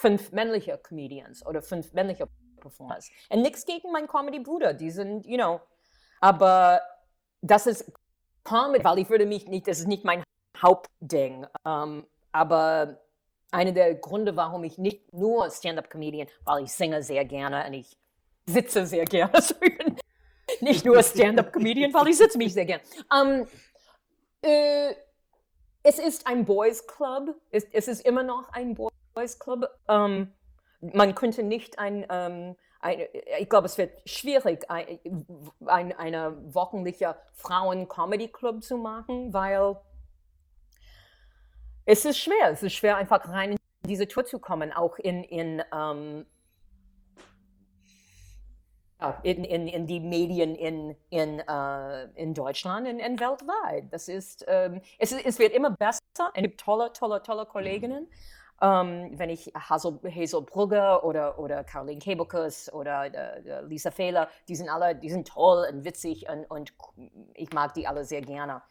[0.01, 2.27] fünf männliche Comedians oder fünf männliche
[2.59, 3.09] Performers.
[3.29, 5.61] Und nichts gegen meinen Comedy-Bruder, die sind, you know,
[6.19, 6.81] aber
[7.41, 7.91] das ist
[8.43, 10.23] Comedy, weil ich würde mich nicht, das ist nicht mein
[10.61, 11.45] Hauptding.
[11.65, 12.99] Ähm, aber
[13.51, 17.97] einer der Gründe, warum ich nicht nur Stand-up-Comedian, weil ich singe sehr gerne und ich
[18.45, 19.31] sitze sehr gerne.
[20.59, 22.83] Nicht nur Stand-up-Comedian, weil ich sitze mich sehr gerne.
[23.15, 23.47] Ähm,
[24.41, 24.93] äh,
[25.81, 27.35] es ist ein Boys Club.
[27.51, 28.91] Es, es ist immer noch ein Boys
[29.39, 29.65] Club.
[29.87, 30.33] Ähm,
[30.81, 32.99] man könnte nicht ein, ähm, ein
[33.39, 34.99] ich glaube, es wird schwierig, ein,
[35.65, 39.77] ein eine wöchentliche Frauen-Comedy-Club zu machen, weil
[41.85, 42.51] es ist schwer.
[42.51, 46.25] Es ist schwer, einfach rein in diese Tour zu kommen, auch in, in, ähm,
[49.23, 53.91] in, in, in die Medien in, in, äh, in Deutschland und, und weltweit.
[53.91, 55.99] Das ist, ähm, es, es wird immer besser.
[56.33, 58.07] Es gibt tolle, tolle, tolle Kolleginnen.
[58.63, 64.55] Ähm, wenn ich Hazel, Hazel Brugger oder, oder Caroline Kebekus oder äh, Lisa Fehler, die
[64.55, 66.73] sind alle, die sind toll und witzig und, und
[67.33, 68.61] ich mag die alle sehr gerne.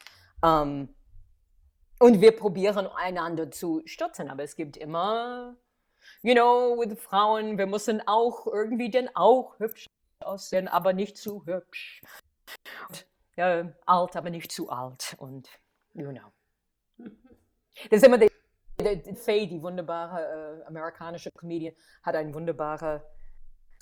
[0.45, 0.95] Ähm,
[1.99, 5.57] und wir probieren einander zu stützen, aber es gibt immer,
[6.23, 9.87] you know, with Frauen, wir müssen auch irgendwie denn auch hübsch
[10.21, 12.01] aussehen, aber nicht zu hübsch.
[12.89, 15.49] Und, ja, alt, aber nicht zu alt und,
[15.95, 16.31] you know.
[17.89, 18.31] Das ist immer die
[19.17, 23.03] Faye, die wunderbare äh, amerikanische Comedian, hat ein wunderbares,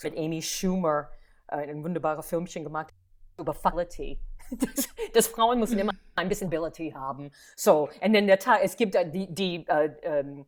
[0.03, 1.09] mit Amy Schumer,
[1.47, 2.93] äh, ein wunderbares Filmchen gemacht
[3.37, 4.19] über Quality.
[4.51, 7.29] Das, das Frauen müssen immer ein bisschen Ability haben.
[7.55, 10.47] So, und in der Tat, es gibt äh, die, die äh, ähm,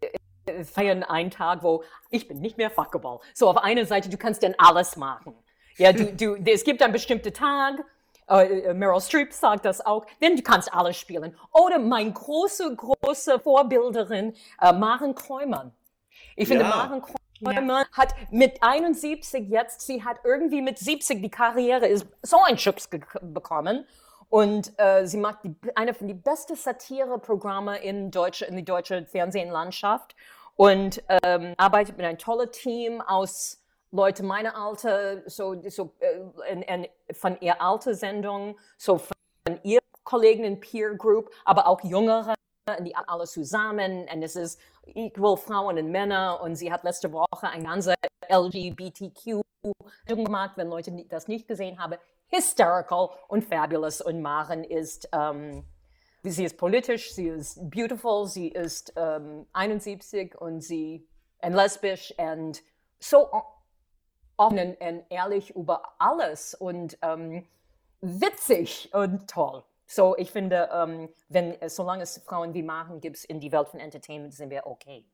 [0.00, 3.20] äh, feiern einen Tag, wo ich bin nicht mehr fuckable.
[3.34, 5.34] So, auf einer Seite, du kannst dann alles machen.
[5.76, 7.84] Ja, du, du, es gibt einen bestimmten Tag,
[8.28, 11.36] äh, Meryl Streep sagt das auch, denn du kannst alles spielen.
[11.52, 15.72] Oder mein große, große Vorbilderin, äh, Maren Kräumann.
[16.34, 16.70] Ich finde, Ja.
[16.70, 22.38] Maren Kräumann hat mit 71 jetzt, sie hat irgendwie mit 70 die Karriere ist so
[22.44, 23.86] ein Schubs bekommen.
[24.28, 29.06] Und äh, sie macht die, eine von den besten Satireprogramme in, deutsche, in die deutsche
[29.06, 30.16] Fernsehlandschaft
[30.56, 36.62] und ähm, arbeitet mit einem tollen Team aus Leute meiner Alter, so, so äh, in,
[36.62, 42.34] in, von ihr alte Sendung, so von ihr Kollegen in Peer Group, aber auch jüngere,
[42.80, 44.08] die alle zusammen.
[44.12, 46.40] Und es ist equal Frauen und Männer.
[46.42, 47.94] Und sie hat letzte Woche ein ganze
[48.28, 49.42] LGBTQ
[50.06, 54.00] gemacht, wenn Leute das nicht gesehen haben, hysterical und fabulous.
[54.00, 55.64] Und Maren ist ähm,
[56.30, 61.06] sie ist politisch, sie ist beautiful, sie ist ähm, 71 und sie
[61.42, 62.62] und lesbisch und
[62.98, 63.28] so
[64.36, 67.46] offen und, ehrlich über alles und ähm,
[68.00, 69.64] witzig und toll.
[69.86, 73.80] So, ich finde, ähm, wenn, solange es Frauen wie Maren gibt in die Welt von
[73.80, 75.04] Entertainment, sind wir okay.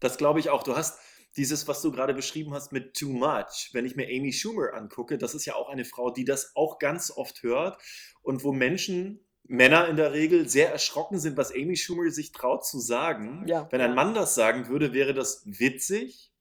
[0.00, 0.62] Das glaube ich auch.
[0.62, 1.00] Du hast
[1.36, 5.18] dieses, was du gerade beschrieben hast mit Too Much, wenn ich mir Amy Schumer angucke,
[5.18, 7.78] das ist ja auch eine Frau, die das auch ganz oft hört
[8.22, 12.66] und wo Menschen Männer in der Regel sehr erschrocken sind, was Amy Schumer sich traut
[12.66, 13.44] zu sagen.
[13.46, 13.94] Ja, Wenn ein.
[13.94, 16.32] Mann das sagen würde, wäre das witzig.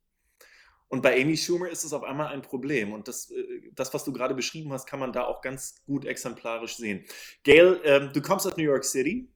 [0.88, 2.94] Und bei Amy Schumer ist es auf einmal ein Problem.
[2.94, 3.44] Und das, äh,
[3.74, 7.04] das was du gerade beschrieben hast, kann man da auch ganz gut exemplarisch sehen.
[7.44, 9.28] Gail, ähm, du kommst aus New York City.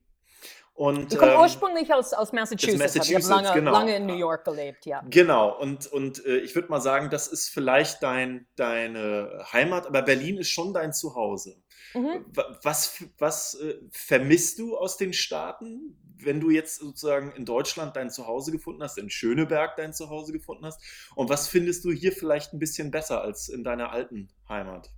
[0.76, 2.76] Und, Ich komme ähm, ursprünglich aus, aus Massachusetts.
[2.76, 3.72] aber Massachusetts, ich habe lange, genau.
[3.74, 5.04] lange in New York gelebt, ja.
[5.10, 10.04] Genau, und, und äh, ich würde mal sagen, das ist vielleicht dein, deine Heimat, aber
[10.04, 11.58] Berlin ist schon dein Zuhause.
[11.94, 12.24] Mhm.
[12.34, 17.96] Wa- Was, was äh, vermisst du aus den Staaten, wenn du jetzt sozusagen in Deutschland
[17.96, 20.82] dein Zuhause gefunden hast, in Schöneberg dein Zuhause gefunden hast?
[21.16, 24.90] Und was findest du hier vielleicht ein bisschen besser als in deiner alten Heimat?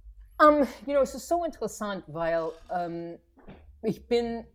[0.41, 3.19] Um, you know, es ist so interessant, weil ähm,
[3.83, 4.45] ich bin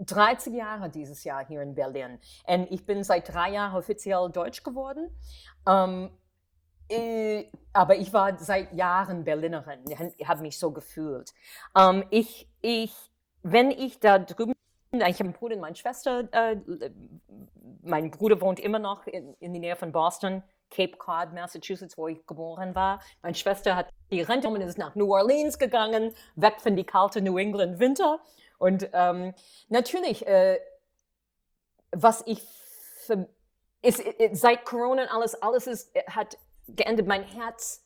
[0.00, 4.62] 30 Jahre dieses Jahr hier in Berlin und ich bin seit drei Jahren offiziell Deutsch
[4.62, 5.10] geworden.
[5.68, 6.10] Ähm,
[6.88, 9.84] äh, aber ich war seit Jahren Berlinerin,
[10.24, 11.32] habe mich so gefühlt.
[12.10, 12.92] Ich, ich,
[13.42, 14.54] wenn ich da drüben,
[14.92, 16.56] ich habe einen Bruder und meine Schwester, äh,
[17.82, 22.08] mein Bruder wohnt immer noch in, in der Nähe von Boston, Cape Cod, Massachusetts, wo
[22.08, 23.00] ich geboren war.
[23.22, 27.20] Meine Schwester hat die Rente und ist nach New Orleans gegangen, weg von die kalte
[27.20, 28.20] New England Winter.
[28.58, 29.34] Und ähm,
[29.68, 30.58] natürlich, äh,
[31.92, 32.42] was ich
[33.82, 36.36] ist, ist, seit Corona alles, alles ist, hat
[36.68, 37.06] geendet.
[37.06, 37.84] Mein Herz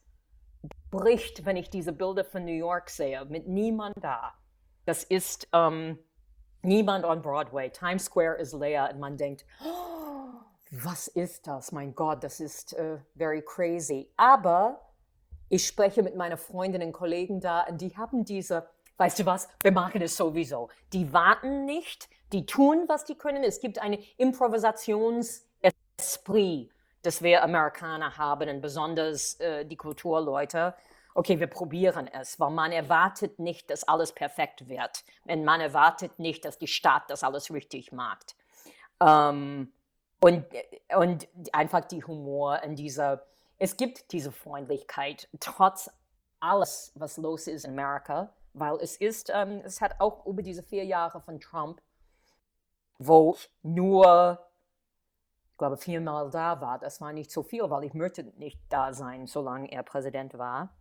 [0.91, 4.35] bricht, wenn ich diese Bilder von New York sehe, mit niemand da.
[4.85, 5.99] Das ist ähm,
[6.65, 7.71] niemand on Broadway.
[7.71, 10.41] Times Square ist leer und man denkt, oh,
[10.83, 11.73] was ist das?
[11.73, 14.11] Mein Gott, das ist äh, very crazy.
[14.17, 14.81] Aber
[15.49, 19.49] ich spreche mit meinen Freundinnen und Kollegen da und die haben diese, weißt du was,
[19.63, 20.69] wir machen es sowieso.
[20.93, 23.45] Die warten nicht, die tun, was die können.
[23.45, 26.71] Es gibt eine Improvisationsesprit,
[27.03, 30.75] das wir Amerikaner haben und besonders äh, die Kulturleute.
[31.17, 35.05] Okay, wir probieren es, weil man erwartet nicht, dass alles perfekt wird.
[35.25, 38.35] Und man erwartet nicht, dass die Stadt das alles richtig macht.
[39.01, 39.73] Ähm,
[40.21, 40.45] und,
[40.97, 43.25] und einfach die Humor und dieser,
[43.59, 45.89] es gibt diese Freundlichkeit, trotz
[46.41, 50.63] alles, was los ist in Amerika, weil es ist, ähm, es hat auch über diese
[50.63, 51.81] vier Jahre von Trump,
[52.99, 54.41] wo ich nur,
[55.53, 58.93] ich glaube, viermal da war, das war nicht so viel, weil ich möchte nicht da
[58.93, 60.75] sein, solange er Präsident war.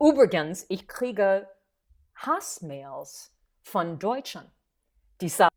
[0.00, 1.46] Übrigens, ich kriege
[2.14, 4.50] Hassmails von Deutschen,
[5.20, 5.50] die sagen,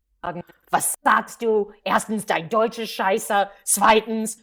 [0.70, 1.72] was sagst du?
[1.82, 3.48] Erstens, dein deutsche Scheiße.
[3.64, 4.38] Zweitens,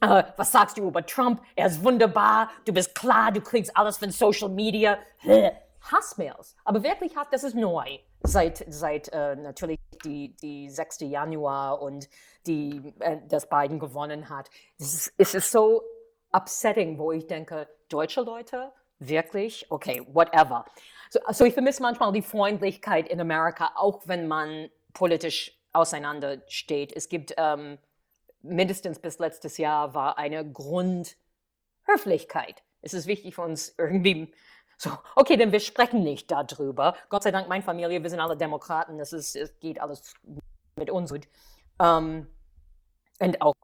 [0.00, 1.42] äh, was sagst du über Trump?
[1.56, 2.50] Er ist wunderbar.
[2.64, 4.98] Du bist klar, du kriegst alles von Social Media.
[5.80, 6.56] Hassmails.
[6.64, 7.98] Aber wirklich, das ist neu.
[8.22, 11.00] Seit, seit äh, natürlich die, die 6.
[11.00, 12.08] Januar und
[12.46, 14.48] die, äh, das Biden gewonnen hat.
[14.78, 15.82] Es ist, es ist so
[16.32, 18.72] upsetting, wo ich denke, deutsche Leute,
[19.08, 20.64] wirklich, okay, whatever.
[21.10, 26.92] So, also ich vermisse manchmal die Freundlichkeit in Amerika, auch wenn man politisch auseinandersteht.
[26.94, 27.78] Es gibt ähm,
[28.42, 32.62] mindestens bis letztes Jahr war eine Grundhöflichkeit.
[32.82, 34.32] Es ist wichtig für uns irgendwie
[34.76, 36.96] so, okay, denn wir sprechen nicht darüber.
[37.08, 40.14] Gott sei Dank, meine Familie, wir sind alle Demokraten, es, ist, es geht alles
[40.76, 41.14] mit uns.
[41.80, 42.26] Ähm,
[43.20, 43.54] und auch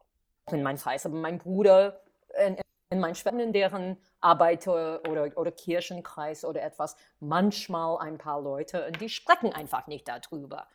[0.53, 1.07] in meinem Kreis.
[1.07, 2.00] Aber mein Bruder,
[2.46, 2.57] in,
[2.90, 9.00] in meinen in deren Arbeiter- oder, oder Kirchenkreis oder etwas, manchmal ein paar Leute, und
[9.00, 10.66] die sprechen einfach nicht darüber.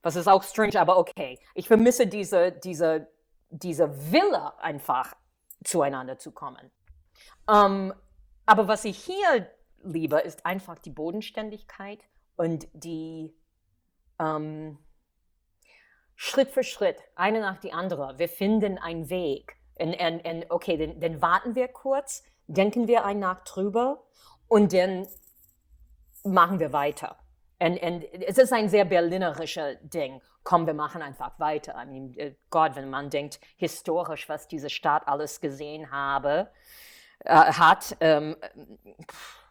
[0.00, 1.38] Das ist auch strange, aber okay.
[1.54, 3.08] Ich vermisse diese, diese,
[3.50, 5.14] diese Wille, einfach
[5.62, 6.70] zueinander zu kommen.
[7.50, 7.92] Ähm,
[8.46, 9.50] aber was ich hier
[9.82, 12.00] liebe, ist einfach die Bodenständigkeit
[12.36, 13.34] und die
[14.18, 14.78] ähm,
[16.14, 18.18] Schritt für Schritt, eine nach die andere.
[18.18, 19.57] Wir finden einen Weg.
[19.78, 24.04] Und, und, und okay, dann, dann warten wir kurz, denken wir eine Nacht drüber
[24.48, 25.06] und dann
[26.24, 27.16] machen wir weiter.
[27.60, 30.20] Und, und es ist ein sehr berlinerischer Ding.
[30.44, 31.74] Komm, wir machen einfach weiter.
[31.80, 36.50] I mean, äh, Gott, wenn man denkt, historisch, was diese Stadt alles gesehen habe,
[37.24, 38.36] äh, hat, ähm,
[39.10, 39.44] pff,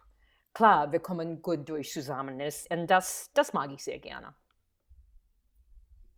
[0.54, 2.40] klar, wir kommen gut durch zusammen.
[2.70, 4.34] Und das, das mag ich sehr gerne.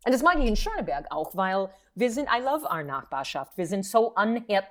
[0.05, 3.57] Und das mag ich in Schöneberg auch, weil wir sind, I love our Nachbarschaft.
[3.59, 4.65] Wir sind so unhip.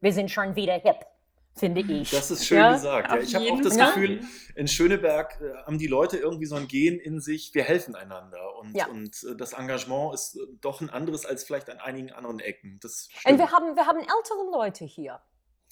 [0.00, 1.06] Wir sind schon wieder hip,
[1.54, 2.10] finde ich.
[2.10, 3.10] Das ist schön Ja, gesagt.
[3.10, 3.86] Ja, ich habe auch das Fall.
[3.86, 4.20] Gefühl,
[4.54, 8.56] in Schöneberg äh, haben die Leute irgendwie so ein Gen in sich, wir helfen einander.
[8.58, 8.86] Und, Ja.
[8.88, 12.78] und äh, das Engagement ist äh, doch ein anderes als vielleicht an einigen anderen Ecken.
[12.82, 15.20] Das Und wir haben, wir haben ältere Leute hier.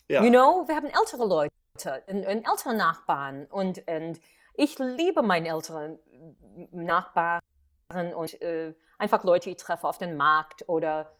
[0.09, 0.23] ja.
[0.25, 1.53] You know, wir haben ältere Leute
[2.07, 3.45] und, und ältere Nachbarn.
[3.51, 4.21] Und, und
[4.55, 5.99] ich liebe meine älteren
[6.73, 7.40] Nachbarn
[8.17, 10.69] und äh, einfach Leute, die ich treffe auf dem Markt.
[10.69, 11.13] Oder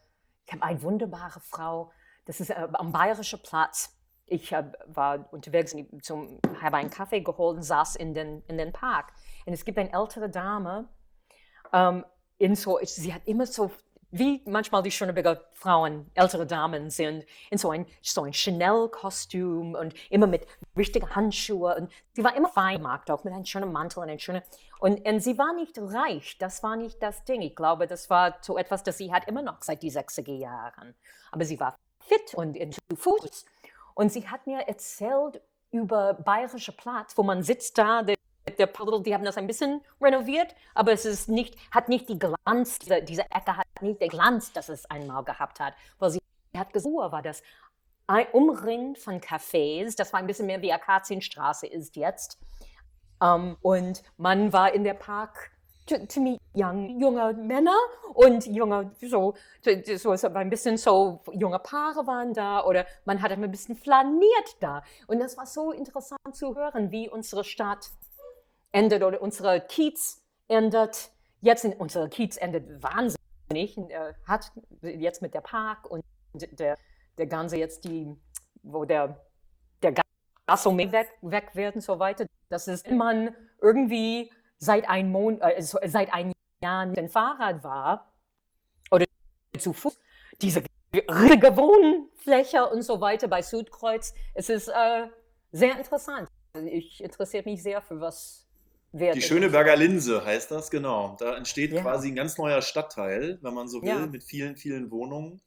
[0.45, 1.91] ich habe eine wunderbare Frau,
[2.25, 3.97] das ist äh, am Bayerischen Platz.
[4.25, 8.73] Ich äh, war unterwegs, zum, habe einen Kaffee geholt und saß in den, in den
[8.73, 9.13] Park.
[9.45, 10.89] Und es gibt eine ältere Dame,
[11.73, 12.05] ähm,
[12.37, 13.71] in so, sie hat immer so
[14.17, 19.93] wie manchmal die Schöneberger Frauen, ältere Damen sind, in so ein, so ein Chanel-Kostüm und
[20.09, 21.73] immer mit richtigen Handschuhen.
[21.75, 24.41] Und sie war immer fein gemacht, auch mit einem schönen Mantel und einem schönen.
[24.85, 27.41] Und, und sie war nicht reich, das war nicht das Ding.
[27.41, 30.93] Ich glaube, das war so etwas, das sie hat immer noch seit die 60er Jahren.
[31.31, 33.45] Aber sie war fit und in Fuß.
[33.95, 38.15] Und sie hat mir erzählt über Bayerische Platz, wo man sitzt da, der
[38.59, 42.19] der Puddle, die haben das ein bisschen renoviert, aber es ist nicht, hat nicht die
[42.19, 45.73] Glanz, diese, diese Ecke hat nicht den Glanz, das es einmal gehabt hat.
[45.97, 46.19] Weil sie
[46.55, 47.41] hat gesagt, war das
[48.05, 52.37] ein umringt von Cafés, das war ein bisschen mehr wie Akazienstraße ist jetzt.
[53.21, 55.51] Um, ähm, und man war in der Park
[56.07, 57.75] ziemlich young, junge Männer
[58.13, 59.35] und junge, so,
[59.97, 64.55] so, so ein bisschen so junge Paare waren da oder man hat ein bisschen flaniert
[64.59, 64.83] da.
[65.07, 67.91] Und das war so interessant zu hören, wie unsere Stadt
[68.71, 71.11] endet oder unsere Kiez endet.
[71.41, 74.51] Jetzt in, unsere Kiez endet wahnsinnig, äh, hat
[74.81, 76.77] jetzt mit der Park und der,
[77.17, 78.15] der ganze jetzt die,
[78.63, 79.19] wo der,
[79.83, 79.93] der
[80.47, 82.25] Gastronomie weg, weg wird und so weiter.
[82.55, 86.31] Das ist, wenn man irgendwie seit ein Mon äh, seit ein
[86.63, 88.13] Jahr mit dem Fahrrad war
[88.91, 89.05] oder
[89.59, 89.99] zu Fuß,
[90.41, 90.63] diese
[90.93, 95.07] riesige Wohnfläche und so weiter bei Südkreuz, es ist äh,
[95.51, 96.29] sehr interessant.
[96.71, 98.43] Ich interessiere mich sehr für was
[98.93, 101.17] die Schöneberger Linse heißt das, genau.
[101.19, 101.81] Da entsteht ja.
[101.81, 104.07] quasi ein ganz neuer Stadtteil, wenn man so will, ja.
[104.07, 105.41] mit vielen, vielen Wohnungen.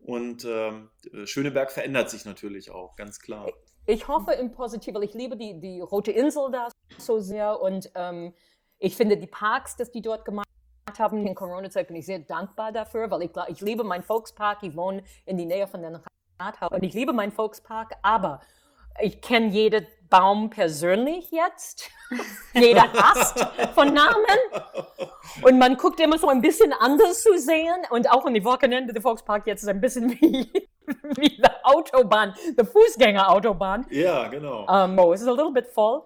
[0.00, 0.90] Und ähm,
[1.24, 3.50] Schöneberg verändert sich natürlich auch, ganz klar.
[3.86, 7.90] Ich hoffe im Positiven, weil ich liebe die, die Rote Insel da so sehr und
[7.94, 8.32] ähm,
[8.78, 10.46] ich finde die Parks, dass die dort gemacht
[10.98, 14.74] haben in Corona-Zeit, bin ich sehr dankbar dafür, weil ich, ich liebe meinen Volkspark, ich
[14.74, 15.98] wohne in die Nähe von den
[16.40, 18.40] Rathaus und ich liebe meinen Volkspark, aber
[19.00, 21.90] ich kenne jede Baum persönlich jetzt,
[22.54, 24.38] jeder Ast von Namen.
[25.42, 27.76] Und man guckt immer so ein bisschen anders zu sehen.
[27.90, 30.68] Und auch in die Wochenende der Volkspark jetzt ist ein bisschen wie,
[31.16, 33.86] wie die Autobahn, die Fußgängerautobahn.
[33.90, 34.66] Ja, genau.
[34.68, 36.02] Um, oh, es ist a little bit voll.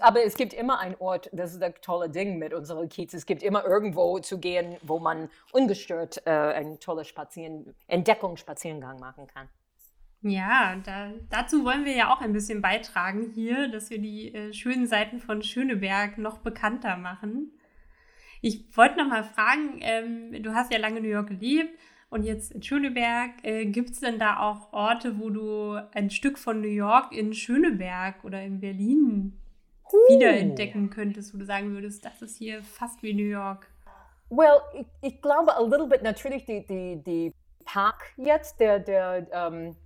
[0.00, 3.14] Aber es gibt immer einen Ort, das ist das tolle Ding mit unserer Kiez.
[3.14, 9.26] Es gibt immer irgendwo zu gehen, wo man ungestört äh, einen tollen Spazieren, Entdeckungsspaziergang machen
[9.26, 9.48] kann.
[10.22, 14.52] Ja, da, dazu wollen wir ja auch ein bisschen beitragen hier, dass wir die äh,
[14.52, 17.50] schönen Seiten von Schöneberg noch bekannter machen.
[18.40, 21.76] Ich wollte noch mal fragen, ähm, du hast ja lange in New York gelebt
[22.08, 23.30] und jetzt in Schöneberg.
[23.42, 27.34] Äh, Gibt es denn da auch Orte, wo du ein Stück von New York in
[27.34, 29.40] Schöneberg oder in Berlin
[29.92, 29.96] uh.
[30.12, 33.66] wiederentdecken könntest, wo du sagen würdest, das ist hier fast wie New York?
[34.30, 37.32] Well, ich, ich glaube, a little bit natürlich die, die, die
[37.64, 39.76] Park jetzt, der, der um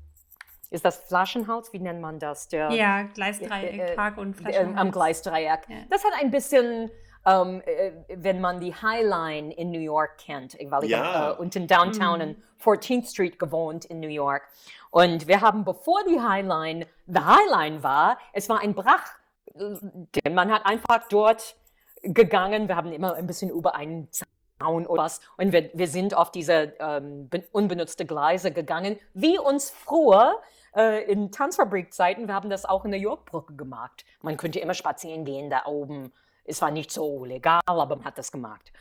[0.76, 1.72] ist das Flaschenhals?
[1.72, 2.48] Wie nennt man das?
[2.48, 4.78] Der, ja, Gleisdreieck, äh, äh Park und Flaschenhals.
[4.78, 5.68] Am Gleisdreieck.
[5.68, 5.76] Ja.
[5.90, 6.90] Das hat ein bisschen,
[7.24, 11.04] ähm, äh, wenn man die Highline in New York kennt, weil ich ja.
[11.04, 12.22] habe äh, unten Downtown mhm.
[12.22, 14.42] in 14th Street gewohnt in New York.
[14.90, 19.18] Und wir haben, bevor die Highline, the Highline war, es war ein Brach,
[19.54, 21.56] denn man hat einfach dort
[22.02, 22.68] gegangen.
[22.68, 25.20] Wir haben immer ein bisschen über einen Zaun oder was.
[25.36, 30.40] Und wir, wir sind auf diese ähm, unbenutzte Gleise gegangen, wie uns früher
[30.76, 34.04] äh, in Tanzfabrikzeiten, wir haben das auch in der Yorkbrücke gemacht.
[34.22, 36.12] Man könnte immer spazieren gehen da oben.
[36.44, 38.72] Es war nicht so legal, aber man hat das gemacht.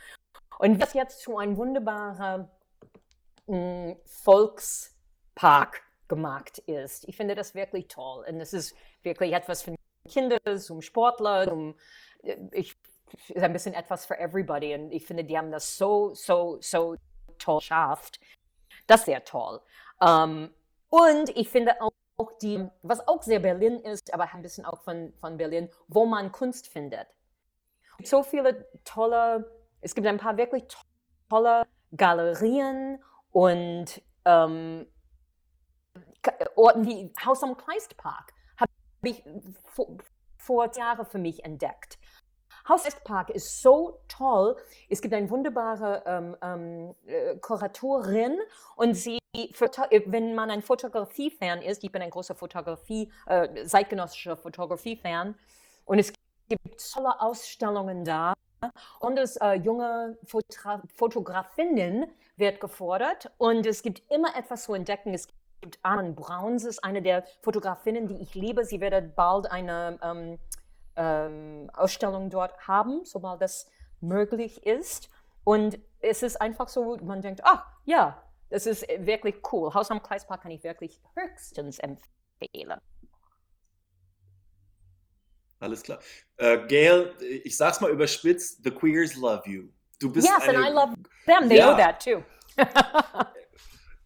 [0.58, 2.48] Und was jetzt zu einem wunderbaren
[3.46, 8.24] mh, hm, Volkspark gemacht ist, ich finde das wirklich toll.
[8.28, 9.74] Und es ist wirklich etwas für
[10.08, 11.74] Kinder, zum Sportler, zum,
[12.22, 12.76] äh, ich
[13.28, 14.74] ist ein bisschen etwas für everybody.
[14.74, 16.96] Und ich finde, die haben das so, so, so
[17.38, 18.20] toll geschafft.
[18.86, 19.60] Das ist sehr toll.
[19.98, 20.54] Um, ähm,
[20.96, 21.92] und ich finde auch
[22.40, 26.32] die, was auch sehr Berlin ist, aber ein bisschen auch von, von Berlin, wo man
[26.32, 27.06] Kunst findet.
[28.02, 29.50] So viele tolle,
[29.82, 30.64] es gibt ein paar wirklich
[31.28, 34.86] tolle Galerien und ähm,
[36.54, 38.70] Orten wie Haus am Kleistpark habe
[39.02, 39.22] ich
[39.64, 39.98] vor,
[40.38, 41.98] vor Jahren für mich entdeckt.
[42.68, 44.56] Hauspark ist so toll.
[44.88, 48.38] Es gibt eine wunderbare ähm, ähm, äh, Kuratorin
[48.76, 49.18] und sie,
[50.06, 55.34] wenn man ein Fotografie-Fan ist, ich bin ein großer Fotografie, äh, zeitgenössischer Fotografie-Fan
[55.84, 56.12] und es
[56.48, 58.34] gibt tolle Ausstellungen da
[59.00, 65.14] und das äh, junge Fotra Fotografinnen wird gefordert und es gibt immer etwas zu entdecken.
[65.14, 65.28] Es
[65.60, 68.64] gibt Anne Brauns, ist eine der Fotografinnen, die ich liebe.
[68.64, 70.38] Sie wird bald eine ähm,
[70.96, 73.70] ähm, Ausstellung dort haben, sobald das
[74.00, 75.10] möglich ist.
[75.44, 79.74] Und es ist einfach so, man denkt, ach ja, Das ist wirklich cool.
[79.74, 82.80] Haus am Kreispark kann ich wirklich höchstens empfehlen.
[85.58, 85.98] Alles klar.
[86.36, 89.68] Äh, Gail, ich sag's mal überspitzt, the queers love you.
[89.98, 90.94] Du bist yes, eine, and I love
[91.26, 91.48] them.
[91.48, 91.72] They Ja.
[91.72, 92.22] know that too.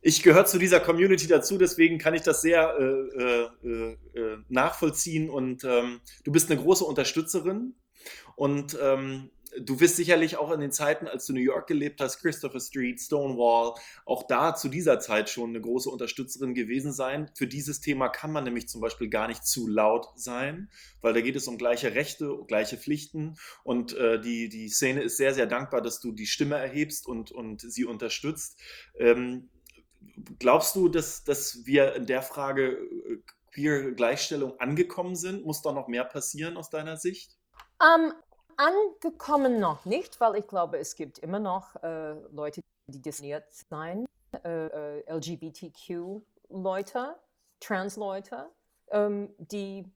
[0.03, 5.28] ich gehöre zu dieser Community dazu, deswegen kann ich das sehr äh, äh, äh, nachvollziehen
[5.28, 7.74] und ähm, du bist eine große Unterstützerin
[8.34, 12.20] und ähm, du wirst sicherlich auch in den Zeiten, als du New York gelebt hast,
[12.20, 13.74] Christopher Street, Stonewall,
[14.07, 17.30] auch da zu dieser Zeit schon eine große Unterstützerin gewesen sein.
[17.34, 20.70] Für dieses Thema kann man nämlich zum Beispiel gar nicht zu laut sein,
[21.01, 25.16] weil da geht es um gleiche Rechte, gleiche Pflichten und äh, die, die Szene ist
[25.16, 28.59] sehr, sehr dankbar, dass du die Stimme erhebst und, und sie unterstützt.
[28.98, 29.51] Ähm,
[30.39, 33.18] glaubst du, dass, dass wir in der Frage äh,
[33.53, 35.45] queer Gleichstellung angekommen sind?
[35.45, 37.37] Muss da noch mehr passieren aus deiner Sicht?
[37.83, 38.12] Ähm,
[38.57, 44.07] angekommen noch nicht, weil ich glaube, es gibt immer noch äh, Leute, die diskriminiert sein,
[44.45, 47.16] äh, äh, LGBTQ-Leute,
[47.61, 48.51] Trans-Leute,
[48.91, 49.91] ähm, die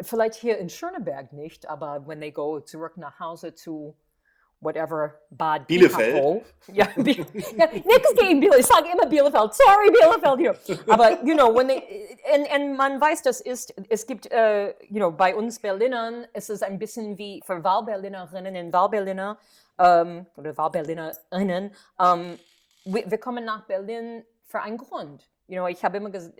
[0.00, 3.96] vielleicht hier in Schöneberg nicht, aber wenn they go zurück nach Hause zu
[4.66, 6.44] whatever Bad Bielefeld.
[6.72, 7.24] Ja, Bi
[7.56, 8.60] ja, nichts gegen Bielefeld.
[8.60, 9.54] Ich sage immer Bielefeld.
[9.54, 10.78] Sorry, Bielefeld hier.
[10.92, 11.80] Aber, you know, when they,
[12.34, 16.50] und, und man weiß, das ist, es gibt, äh, you know, bei uns Berlinern, es
[16.50, 19.38] ist ein bisschen wie für Wahlberlinerinnen und Wahlberliner,
[19.78, 22.38] ähm, oder Wahlberlinerinnen, ähm,
[22.84, 25.28] wir, wir kommen nach Berlin für einen Grund.
[25.46, 26.34] You know, ich habe immer gesagt,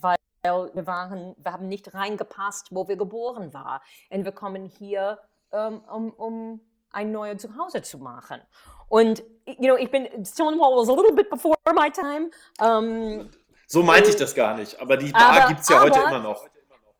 [0.00, 3.80] weil wir waren, wir haben nicht reingepasst, wo wir geboren waren.
[4.10, 5.18] Und wir kommen hier,
[5.52, 6.60] ähm, um, um
[6.94, 8.40] ein neues Zuhause zu machen.
[8.88, 12.30] Und, you know, ich bin, Stonewall was a little bit before my time.
[12.60, 13.30] Um,
[13.66, 16.20] So meinte ich das gar nicht, aber die Bar gibt es ja heute aber- immer
[16.22, 16.46] noch.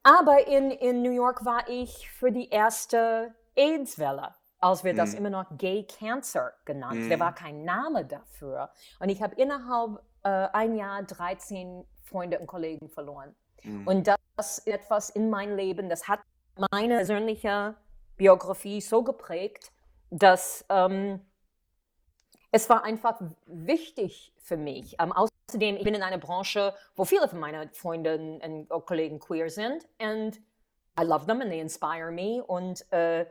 [0.03, 5.19] aber in, in New York war ich für die erste AIDS-Welle, als wir das Mhm.
[5.19, 6.99] immer noch Gay Cancer genannt.
[7.01, 7.09] Mhm.
[7.11, 8.71] Der war kein Name dafür.
[8.99, 13.35] Und ich habe innerhalb äh, ein Jahr 13 Freunde und Kollegen verloren.
[13.63, 13.87] Mhm.
[13.87, 16.21] Und das ist etwas in mein Leben, das hat
[16.73, 17.75] meine persönliche
[18.17, 19.71] Biografie so geprägt,
[20.15, 21.21] dass ähm,
[22.53, 24.97] es war einfach wichtig für mich.
[25.01, 29.51] Ähm, außerdem, ich bin in einer Branche, wo viele von meinen Freunden und Kollegen queer
[29.51, 29.89] sind.
[29.99, 30.37] Und
[30.99, 32.45] I love them and they inspire me.
[32.45, 33.27] Und äh,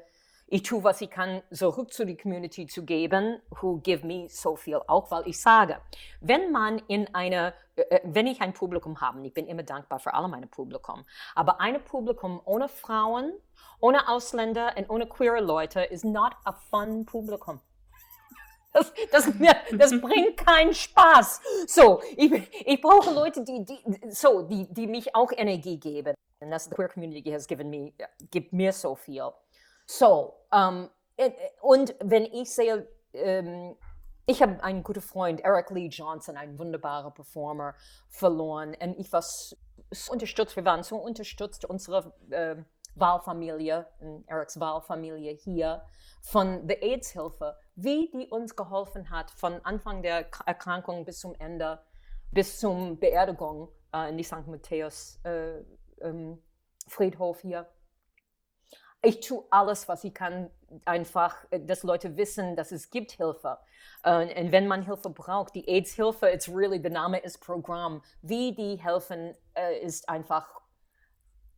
[0.48, 4.56] ich tue, was ich kann, zurück zu der Community zu geben, who give me so
[4.56, 5.78] viel, auch weil ich sage,
[6.22, 10.14] wenn man in eine, äh, wenn ich ein Publikum habe, ich bin immer dankbar für
[10.14, 13.34] alle meine Publikum, aber ein Publikum ohne Frauen,
[13.80, 17.60] ohne Ausländer und ohne queere Leute is not a fun Publikum.
[18.74, 19.32] Das, das,
[19.78, 21.42] das bringt keinen Spaß.
[21.68, 22.32] So, ich,
[22.66, 26.16] ich brauche Leute, die, die, so, die, die mich auch Energie geben.
[26.42, 27.94] And that's the queer community has given me,
[28.32, 29.32] gibt mir so viel.
[29.96, 31.30] So, ähm, äh,
[31.62, 33.76] und wenn ich sehe, ähm,
[34.26, 37.76] ich habe einen guten Freund, Eric Lee Johnson, ein wunderbarer Performer,
[38.10, 38.76] verloren.
[38.82, 39.56] Und ich war so
[40.12, 42.56] unterstützt, wir waren so unterstützt, unsere äh,
[42.96, 43.86] Wahlfamilie,
[44.26, 45.84] Erics Wahlfamilie hier,
[46.24, 51.80] von der AIDS-Hilfe, wie die uns geholfen hat, von Anfang der Erkrankung bis zum Ende,
[52.32, 54.48] bis zum Beerdigung äh, in die St.
[54.48, 55.60] Matthäus äh,
[56.02, 56.42] ähm,
[56.88, 57.70] Friedhof hier.
[59.06, 60.50] Ich tue alles, was ich kann,
[60.86, 63.58] einfach, äh, dass Leute wissen, dass es gibt Hilfe.
[64.06, 68.02] Und wenn man Hilfe braucht, die AIDS-Hilfe, it's really, der Name ist Programm.
[68.22, 70.62] Wie die helfen, äh, ist einfach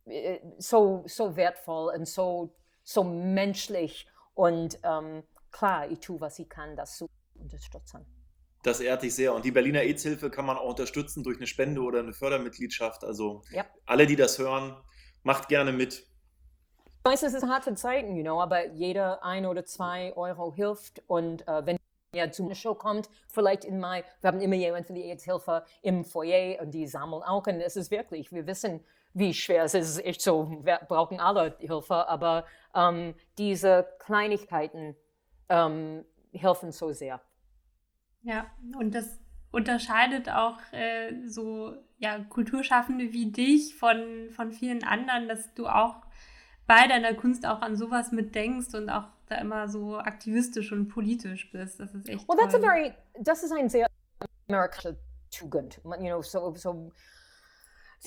[0.06, 4.06] äh, so, so wertvoll und so, so menschlich.
[4.34, 8.06] Und ähm, klar, ich tue, was ich kann, das zu unterstützen.
[8.62, 9.34] Das ehrt dich sehr.
[9.34, 13.04] Und die Berliner AIDS-Hilfe kann man auch unterstützen durch eine Spende oder eine Fördermitgliedschaft.
[13.04, 13.64] Also Ja.
[13.86, 14.76] alle, die das hören,
[15.22, 16.06] macht gerne mit.
[17.06, 21.04] Ich weiß, es ist harte Zeiten, you know, aber jeder ein oder zwei Euro hilft.
[21.06, 21.76] Und äh, wenn
[22.12, 25.64] ihr zu einer Show kommt, vielleicht in Mai, wir haben immer jemanden für die AIDS-Hilfe
[25.82, 27.46] im Foyer und die sammeln auch.
[27.46, 28.80] Und es ist wirklich, wir wissen,
[29.14, 29.62] wie schwer.
[29.62, 32.44] Es ist echt so, wir brauchen alle Hilfe, aber
[32.74, 34.96] ähm, diese Kleinigkeiten
[35.48, 37.20] ähm, helfen so sehr.
[38.22, 38.46] Ja,
[38.76, 39.20] und das
[39.52, 46.05] unterscheidet auch äh, so ja, Kulturschaffende wie dich von, von vielen anderen, dass du auch
[46.66, 51.50] bei deiner Kunst auch an sowas mitdenkst und auch da immer so aktivistisch und politisch
[51.50, 51.80] bist.
[51.80, 52.66] Das ist echt Well, that's a toll.
[52.66, 53.86] very, das ist ein sehr
[54.48, 54.96] amerikanische
[55.30, 55.80] Tugend.
[55.84, 56.92] You know, so, so,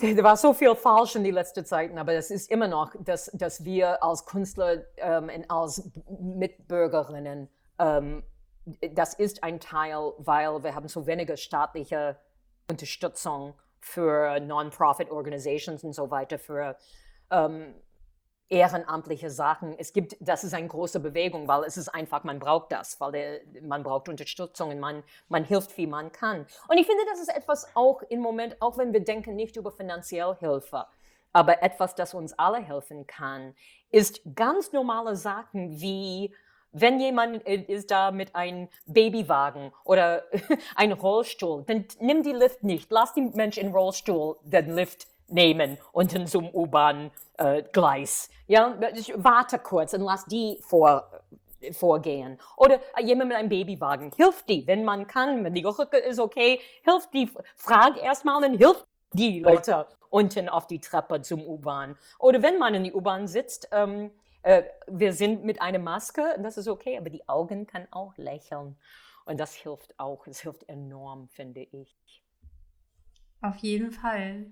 [0.00, 3.30] da war so viel falsch in die letzten Zeiten, aber das ist immer noch, dass,
[3.34, 7.48] dass wir als Künstler ähm, und als Mitbürgerinnen,
[7.78, 8.22] ähm,
[8.92, 12.16] das ist ein Teil, weil wir haben so weniger staatliche
[12.70, 16.76] Unterstützung für Non-Profit Organizations und so weiter, für
[17.30, 17.74] ähm,
[18.50, 19.74] ehrenamtliche Sachen.
[19.78, 23.12] Es gibt, das ist eine große Bewegung, weil es ist einfach, man braucht das, weil
[23.12, 26.46] der, man braucht Unterstützung und man, man hilft, wie man kann.
[26.68, 29.70] Und ich finde, das ist etwas auch im Moment, auch wenn wir denken nicht über
[29.70, 30.86] finanzielle Hilfe,
[31.32, 33.54] aber etwas, das uns alle helfen kann,
[33.92, 36.34] ist ganz normale Sachen wie
[36.72, 40.24] wenn jemand ist da mit einem Babywagen oder
[40.76, 42.90] einem Rollstuhl, dann nimm die Lift nicht.
[42.90, 48.30] Lass den Mensch im Rollstuhl den Lift nehmen dann zum U-Bahn-Gleis.
[48.48, 48.76] Äh, ja,
[49.16, 51.08] warte kurz und lass die vor,
[51.72, 52.38] vorgehen.
[52.56, 56.60] Oder jemand mit einem Babywagen, hilf die, wenn man kann, wenn die Rücke ist okay,
[56.82, 61.96] hilf die, frag erstmal und hilf die Leute unten auf die Treppe zum U-Bahn.
[62.18, 64.10] Oder wenn man in die U-Bahn sitzt, ähm,
[64.42, 68.76] äh, wir sind mit einer Maske, das ist okay, aber die Augen kann auch lächeln.
[69.24, 71.94] Und das hilft auch, es hilft enorm, finde ich.
[73.40, 74.46] Auf jeden Fall.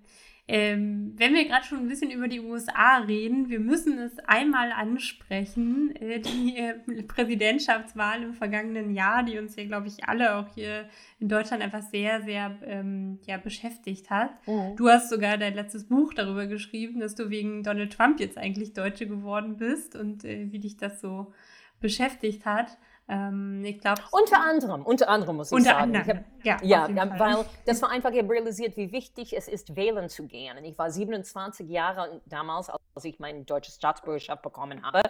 [0.50, 4.72] Ähm, wenn wir gerade schon ein bisschen über die USA reden, wir müssen es einmal
[4.72, 5.94] ansprechen.
[5.96, 10.88] Äh, die äh, Präsidentschaftswahl im vergangenen Jahr, die uns ja, glaube ich, alle auch hier
[11.20, 14.30] in Deutschland einfach sehr, sehr ähm, ja, beschäftigt hat.
[14.46, 14.74] Mhm.
[14.76, 18.72] Du hast sogar dein letztes Buch darüber geschrieben, dass du wegen Donald Trump jetzt eigentlich
[18.72, 21.34] Deutsche geworden bist und äh, wie dich das so
[21.78, 22.78] beschäftigt hat.
[23.08, 24.02] Ähm, ich glaube.
[24.10, 25.96] Unter anderem, unter anderem muss ich unter sagen.
[25.96, 26.24] Anderem.
[26.42, 29.76] Ich hab, ja, ja weil das war einfach, ich habe realisiert, wie wichtig es ist,
[29.76, 30.58] wählen zu gehen.
[30.58, 35.02] Und ich war 27 Jahre damals, als ich meine deutsche Staatsbürgerschaft bekommen habe.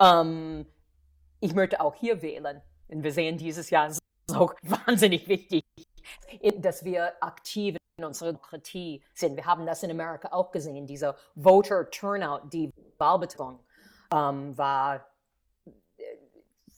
[0.00, 0.66] Ähm,
[1.40, 2.62] ich möchte auch hier wählen.
[2.88, 3.90] Und wir sehen dieses Jahr,
[4.32, 4.54] auch
[4.86, 5.64] wahnsinnig wichtig,
[6.58, 9.36] dass wir aktiv in unserer Demokratie sind.
[9.36, 10.86] Wir haben das in Amerika auch gesehen.
[10.86, 13.58] Dieser Voter Turnout, die Wahlbeton
[14.12, 15.06] ähm, war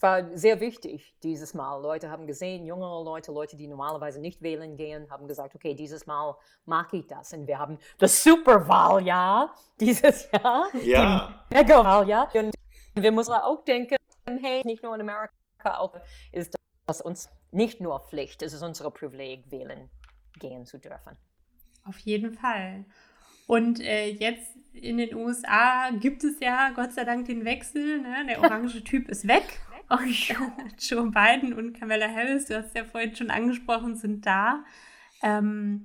[0.01, 1.81] war sehr wichtig dieses Mal.
[1.81, 6.07] Leute haben gesehen, jüngere Leute, Leute, die normalerweise nicht wählen gehen, haben gesagt, okay, dieses
[6.07, 7.33] Mal mag ich das.
[7.33, 10.69] Und wir haben das Superwahljahr dieses Jahr.
[10.83, 11.45] Ja.
[11.51, 12.35] Mega-Wahljahr.
[12.35, 12.55] Und
[12.95, 13.97] wir müssen auch denken,
[14.27, 15.33] hey, nicht nur in Amerika,
[15.79, 15.95] auch
[16.33, 16.55] ist
[16.87, 19.91] das uns nicht nur Pflicht, es ist unser Privileg, wählen
[20.39, 21.17] gehen zu dürfen.
[21.85, 22.85] Auf jeden Fall.
[23.47, 28.01] Und äh, jetzt in den USA gibt es ja Gott sei Dank den Wechsel.
[28.01, 28.27] Ne?
[28.29, 29.61] Der orange Typ ist weg.
[29.89, 34.65] Und Joe Biden und Kamala Harris, du hast ja vorhin schon angesprochen, sind da.
[35.23, 35.85] Ähm,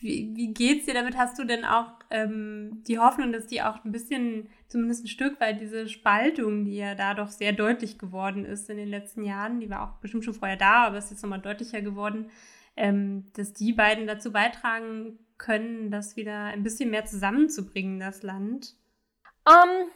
[0.00, 1.16] wie, wie geht's dir damit?
[1.16, 5.40] Hast du denn auch ähm, die Hoffnung, dass die auch ein bisschen, zumindest ein Stück
[5.40, 9.60] weit, diese Spaltung, die ja da doch sehr deutlich geworden ist in den letzten Jahren,
[9.60, 12.30] die war auch bestimmt schon vorher da, aber ist jetzt nochmal deutlicher geworden,
[12.76, 18.76] ähm, dass die beiden dazu beitragen können, das wieder ein bisschen mehr zusammenzubringen, das Land?
[19.44, 19.90] Um,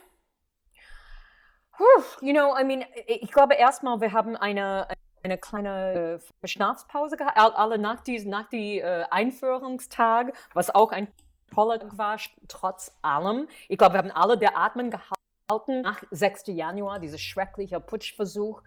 [2.20, 4.88] you know, I mean, ich glaube erstmal, wir haben eine,
[5.22, 11.06] eine kleine Verschnaufspause gehabt, alle nach, die, nach die äh, Einführungstag, was auch ein
[11.52, 12.18] toller war,
[12.48, 13.46] trotz allem.
[13.68, 16.48] Ich glaube, wir haben alle der Atmen gehalten nach 6.
[16.48, 18.60] Januar, dieser schreckliche Putschversuch,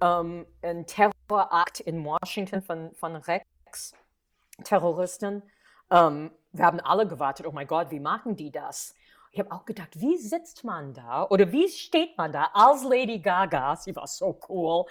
[0.00, 5.42] ähm, ein Terrorakt in Washington von, von Rex-Terroristen.
[5.90, 8.94] Ähm, wir haben alle gewartet, oh mein Gott, wie machen die das?
[9.34, 13.18] Ich habe auch gedacht, wie sitzt man da oder wie steht man da als Lady
[13.18, 13.76] Gaga?
[13.76, 14.84] Sie war so cool.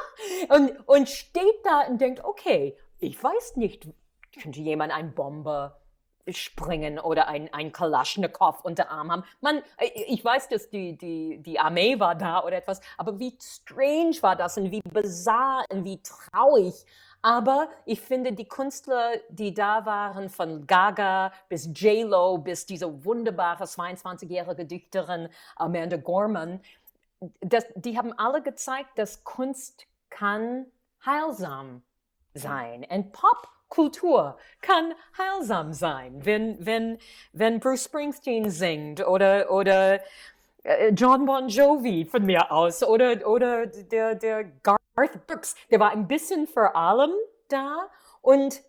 [0.48, 3.86] und, und steht da und denkt, okay, ich weiß nicht,
[4.40, 5.82] könnte jemand ein Bomber
[6.28, 9.24] springen oder ein, ein Kalaschnikow unter Arm haben.
[9.42, 9.62] Man,
[10.06, 14.36] ich weiß, dass die, die, die Armee war da oder etwas, aber wie strange war
[14.36, 16.86] das und wie bizarr und wie traurig
[17.22, 23.64] aber ich finde, die Künstler, die da waren, von Gaga bis J-Lo bis diese wunderbare
[23.64, 26.60] 22-jährige Dichterin Amanda Gorman,
[27.40, 30.66] das, die haben alle gezeigt, dass Kunst kann
[31.06, 31.82] heilsam
[32.34, 32.84] sein.
[32.90, 36.24] Und Popkultur kann heilsam sein.
[36.24, 36.98] Wenn, wenn,
[37.32, 40.00] wenn Bruce Springsteen singt oder, oder
[40.92, 46.06] John Bon Jovi von mir aus oder, oder der, der Garth Brooks, der war ein
[46.06, 47.10] bisschen für allem
[47.48, 47.90] da
[48.20, 48.62] und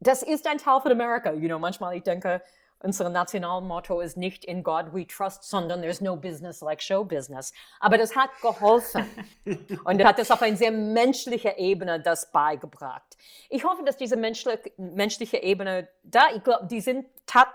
[0.00, 1.32] das ist ein Teil von Amerika.
[1.32, 2.42] You know, manchmal ich denke,
[2.80, 7.52] unser Nationalmotto ist nicht in God we trust, sondern there's no business like show business.
[7.78, 9.04] Aber das hat geholfen.
[9.84, 13.16] Und er hat das auf eine sehr menschliche Ebene das beigebracht.
[13.48, 17.46] Ich hoffe, dass diese menschliche, menschliche Ebene da, ich glaube, die sind Tat,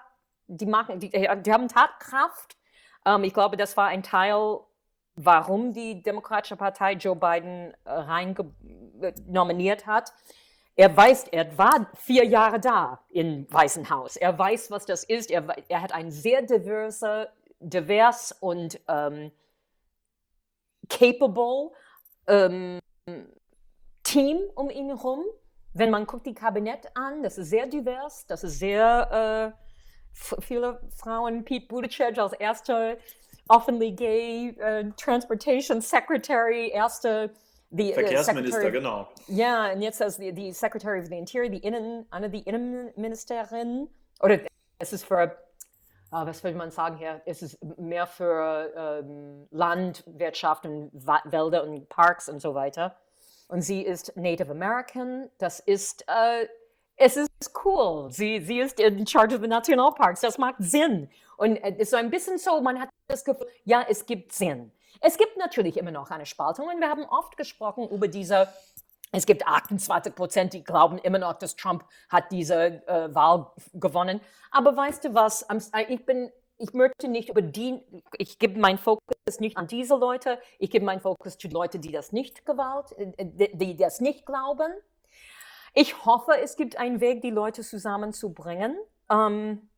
[0.47, 2.56] die machen, die, die haben Tatkraft
[3.05, 4.59] ähm, ich glaube, das war ein Teil,
[5.15, 8.35] warum die Demokratische Partei Joe Biden äh, rein
[9.01, 10.13] äh, nominiert hat.
[10.75, 14.15] Er weiß, er war vier Jahre da im Weißen Haus.
[14.15, 15.31] Er weiß, was das ist.
[15.31, 17.29] Er, er hat ein sehr diverse,
[17.59, 19.31] divers und ähm,
[20.87, 21.71] capable
[22.27, 22.79] ähm,
[24.03, 25.25] Team um ihn herum.
[25.73, 29.66] Wenn man guckt die Kabinett an, das ist sehr divers, das ist sehr äh,
[30.39, 32.97] viele Frauen, Pete Buttigieg als erster
[33.49, 37.31] openly gay uh, Transportation Secretary, erste
[37.69, 39.07] die, Verkehrsminister, uh, genau.
[39.27, 43.89] Ja, und jetzt als die, die Secretary of the Interior, die Innen, eine die Innenministerin,
[44.21, 44.39] oder
[44.79, 45.37] es ist für,
[46.11, 51.89] uh, was würde man sagen hier, es ist mehr für ähm, Landwirtschaft und Wälder und
[51.89, 52.95] Parks und so weiter.
[53.49, 56.47] Und sie ist Native American, das ist, äh,
[56.97, 57.29] es ist
[57.63, 58.11] cool.
[58.11, 61.09] Sie, sie ist in charge of the Nationalparks, das macht Sinn.
[61.37, 64.71] Und es ist so ein bisschen so, man hat das Gefühl, ja, es gibt Sinn.
[64.99, 68.47] Es gibt natürlich immer noch eine Spaltung und wir haben oft gesprochen über diese
[69.11, 74.19] es gibt 28 Prozent, die glauben immer noch, dass Trump hat diese äh, Wahl gewonnen.
[74.51, 75.43] Aber weißt du was?
[75.43, 77.79] Äh, ich bin, ich möchte nicht über die,
[78.17, 80.39] ich gebe meinen Fokus nicht an diese Leute.
[80.59, 84.73] Ich gebe meinen Fokus zu Leuten, die das nicht gewalt, äh, die das nicht glauben.
[85.79, 88.75] Ich hoffe, es gibt einen Weg, die Leute zusammenzubringen.
[89.11, 89.69] Ähm,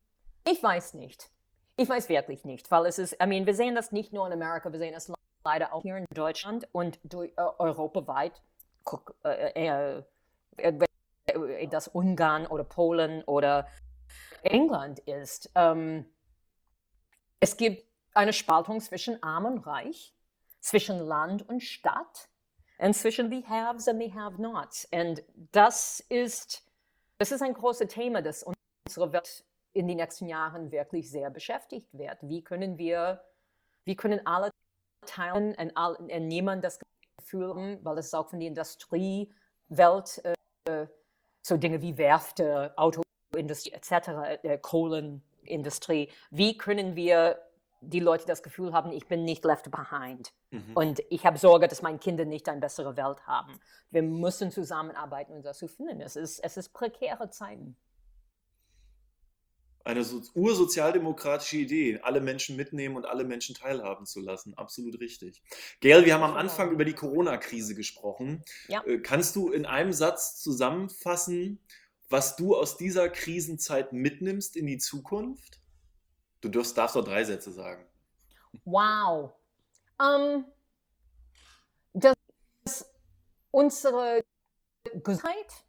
[0.48, 1.30] ich weiß nicht.
[1.76, 4.32] Ich weiß wirklich nicht, weil es ist, I mean, wir sehen das nicht nur in
[4.32, 5.12] Amerika, wir sehen das
[5.44, 8.42] leider auch hier in Deutschland und durch, äh, europaweit.
[8.86, 10.02] Guck, äh,
[10.56, 13.68] äh, das Ungarn oder Polen oder
[14.44, 15.52] England ist.
[15.56, 16.06] Ähm,
[17.42, 20.16] es gibt eine Spaltung zwischen Arm und Reich,
[20.62, 22.29] zwischen Land und Stadt
[22.80, 24.88] und zwischen the haves and the have-nots.
[24.92, 26.64] Und das ist,
[27.18, 31.88] das ist ein großes Thema, das unsere Welt in den nächsten Jahren wirklich sehr beschäftigt
[31.92, 32.18] wird.
[32.22, 33.22] Wie können wir,
[33.84, 34.50] wie können alle
[35.06, 36.80] teilen und, all, und niemand das
[37.18, 40.22] Gefühl haben, weil es auch von der Industriewelt
[40.66, 40.88] äh,
[41.42, 43.92] so Dinge wie Werfte, Autoindustrie etc.,
[44.44, 47.40] äh, Kohlenindustrie, wie können wir
[47.82, 50.34] die Leute das Gefühl haben, ich bin nicht left behind.
[50.52, 50.72] Mhm.
[50.76, 53.60] Und ich habe Sorge, dass meine Kinder nicht eine bessere Welt haben.
[53.92, 56.02] Wir müssen zusammenarbeiten, um das zu finden.
[56.02, 57.78] Es ist, es ist prekäre Zeiten
[59.90, 64.54] eine so, ursozialdemokratische Idee, alle Menschen mitnehmen und alle Menschen teilhaben zu lassen.
[64.54, 65.42] Absolut richtig.
[65.82, 68.44] Gail, wir haben am Anfang über die Corona-Krise gesprochen.
[68.68, 68.84] Ja.
[68.86, 71.60] Äh, kannst du in einem Satz zusammenfassen,
[72.10, 75.59] was du aus dieser Krisenzeit mitnimmst in die Zukunft?
[76.42, 77.86] Du darfst, darfst doch drei Sätze sagen.
[78.66, 79.34] Wow.
[80.00, 80.46] Um, ähm,
[81.94, 82.90] dass
[83.52, 84.24] unsere
[84.94, 85.66] Gesundheit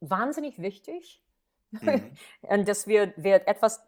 [0.00, 1.22] wahnsinnig wichtig
[1.70, 2.12] Mhm.
[2.42, 3.82] Und dass wir, wir etwas,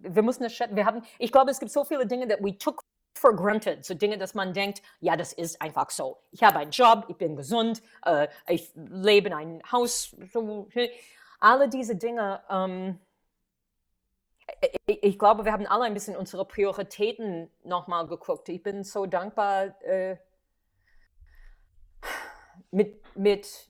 [0.00, 2.56] wir müssen es schätzen, wir haben, ich glaube, es gibt so viele Dinge, that we
[2.56, 2.82] took
[3.14, 6.18] for granted, so Dinge, dass man denkt, ja, das ist einfach so.
[6.32, 10.68] Ich habe einen Job, ich bin gesund, äh, ich lebe in einem Haus, so,
[11.40, 12.98] alle diese Dinge, ähm,
[14.86, 18.48] ich, ich, glaube, wir haben alle ein bisschen unsere Prioritäten nochmal geguckt.
[18.48, 20.16] Ich bin so dankbar, äh,
[22.70, 23.68] mit, mit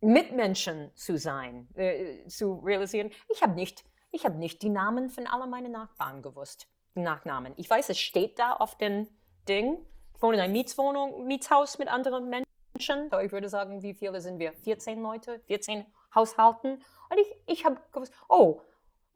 [0.00, 3.10] Mitmenschen zu sein, äh, zu realisieren.
[3.28, 7.54] Ich habe nicht, ich habe nicht die Namen von all meinen Nachbarn gewusst, Nachnamen.
[7.56, 9.08] Ich weiß, es steht da auf dem
[9.48, 9.78] Ding.
[10.14, 13.10] Ich wohne in einer Mietswohnung, Mietshaus mit anderen Menschen.
[13.10, 14.52] So, ich würde sagen, wie viele sind wir?
[14.52, 16.82] 14 Leute, 14 Haushalten.
[17.10, 18.60] Und ich, ich habe gewusst, oh,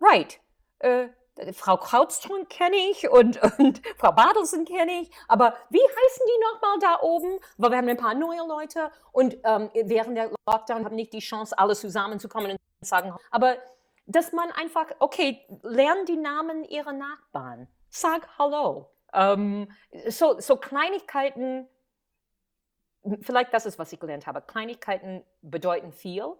[0.00, 0.40] right,
[0.78, 1.08] äh,
[1.52, 6.78] Frau Krautström kenne ich und, und Frau Badelsen kenne ich, aber wie heißen die nochmal
[6.80, 7.38] da oben?
[7.58, 11.20] Weil wir haben ein paar neue Leute und ähm, während der Lockdown haben nicht die
[11.20, 13.56] Chance, alle zusammenzukommen und zu sagen, aber
[14.06, 18.90] dass man einfach, okay, lernen die Namen ihrer Nachbarn, sag Hallo.
[19.12, 19.70] Ähm,
[20.08, 21.68] so, so Kleinigkeiten,
[23.20, 26.36] vielleicht das ist, was ich gelernt habe, Kleinigkeiten bedeuten viel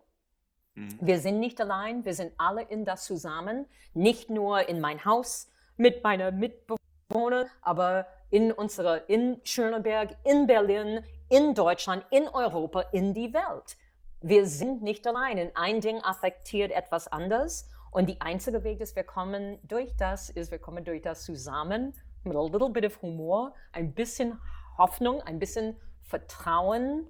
[0.77, 0.99] Mhm.
[1.01, 5.51] Wir sind nicht allein, wir sind alle in das zusammen, nicht nur in mein Haus
[5.77, 13.15] mit meiner Mitbewohner, aber in unserer, in Schöneberg, in Berlin, in Deutschland, in Europa, in
[13.15, 13.77] die Welt.
[14.21, 15.39] Wir sind nicht allein.
[15.39, 17.69] Und ein Ding affektiert etwas anders.
[17.91, 21.95] Und die einzige Weg, dass wir kommen durch das, ist, wir kommen durch das zusammen
[22.25, 24.39] mit a little bit of Humor, ein bisschen
[24.77, 27.07] Hoffnung, ein bisschen Vertrauen.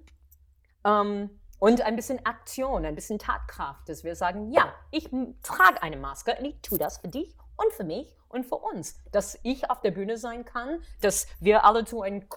[0.83, 1.29] Um,
[1.59, 5.09] und ein bisschen Aktion, ein bisschen Tatkraft, dass wir sagen, ja, ich
[5.41, 8.99] trage eine Maske und ich tue das für dich und für mich und für uns.
[9.11, 12.27] Dass ich auf der Bühne sein kann, dass wir alle zu ein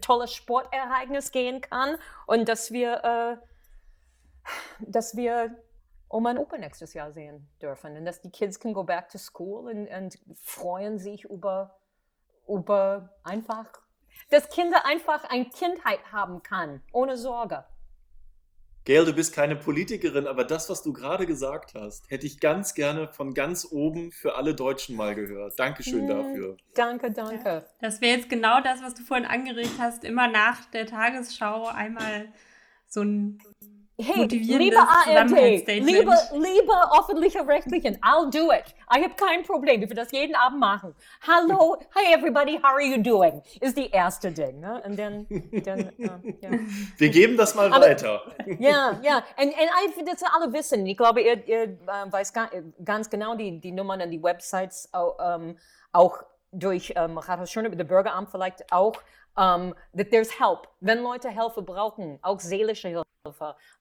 [0.00, 3.36] tolles Sportereignis gehen kann und dass wir, äh,
[4.80, 5.56] dass wir
[6.08, 9.18] Oma und Opa nächstes Jahr sehen dürfen und dass die Kids can go back to
[9.18, 11.80] school und, und freuen sich über,
[12.46, 13.66] über einfach,
[14.30, 17.64] dass Kinder einfach eine Kindheit haben kann, ohne Sorge.
[18.86, 22.72] Gail, du bist keine Politikerin, aber das, was du gerade gesagt hast, hätte ich ganz
[22.72, 25.58] gerne von ganz oben für alle Deutschen mal gehört.
[25.58, 26.56] Dankeschön hm, dafür.
[26.74, 27.66] Danke, danke.
[27.80, 32.28] Das wäre jetzt genau das, was du vorhin angeregt hast, immer nach der Tagesschau einmal
[32.86, 33.42] so ein
[33.98, 38.74] Hey, liebe ARD, liebe, liebe öffentliche Rechtlichen, I'll do it.
[38.94, 39.82] I have kein Problem.
[39.82, 40.94] Ich will das jeden Abend machen.
[41.26, 43.40] Hallo, hi everybody, how are you doing?
[43.58, 44.60] Ist die erste Ding.
[44.60, 44.82] Ne?
[44.84, 45.26] Und dann,
[45.64, 46.58] dann uh, yeah.
[46.98, 48.20] Wir geben das mal Aber, weiter.
[48.58, 49.24] Ja, ja.
[49.38, 49.54] Und,
[49.98, 50.84] und das alle wissen.
[50.84, 51.76] Ich glaube, ihr, ihr äh,
[52.10, 52.34] weiß
[52.84, 55.56] ganz genau die, die Nummern und die Websites auch, ähm,
[55.92, 56.18] auch
[56.52, 58.92] durch ähm, Rathaus Schöneberg, der Bürgeramt vielleicht auch
[59.36, 60.68] um, that there's help.
[60.80, 63.06] Wenn Leute Hilfe brauchen, auch seelische Hilfe,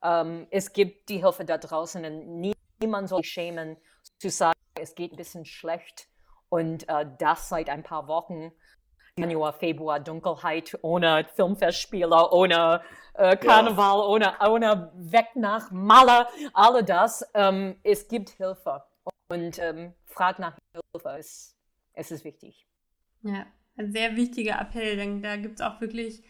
[0.01, 3.77] um, es gibt die Hilfe da draußen und niemand soll sich schämen
[4.19, 6.07] zu sagen, es geht ein bisschen schlecht
[6.49, 8.51] und uh, das seit ein paar Wochen.
[9.17, 12.81] Januar, Februar, Dunkelheit, ohne Filmfestspiele, ohne
[13.13, 14.05] äh, Karneval, ja.
[14.07, 17.25] ohne, ohne Weg nach Malle, all das.
[17.33, 18.83] Ähm, es gibt Hilfe
[19.29, 21.17] und ähm, fragt nach Hilfe.
[21.17, 21.55] Es,
[21.93, 22.67] es ist wichtig.
[23.21, 23.45] Ja,
[23.77, 26.21] ein sehr wichtiger Appell, denn da gibt es auch wirklich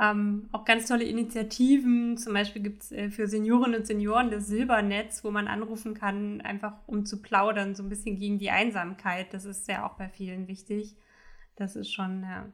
[0.00, 2.18] ähm, auch ganz tolle Initiativen.
[2.18, 6.40] Zum Beispiel gibt es äh, für Seniorinnen und Senioren das Silbernetz, wo man anrufen kann,
[6.42, 9.32] einfach um zu plaudern, so ein bisschen gegen die Einsamkeit.
[9.32, 10.96] Das ist ja auch bei vielen wichtig.
[11.56, 12.46] Das ist schon, ja.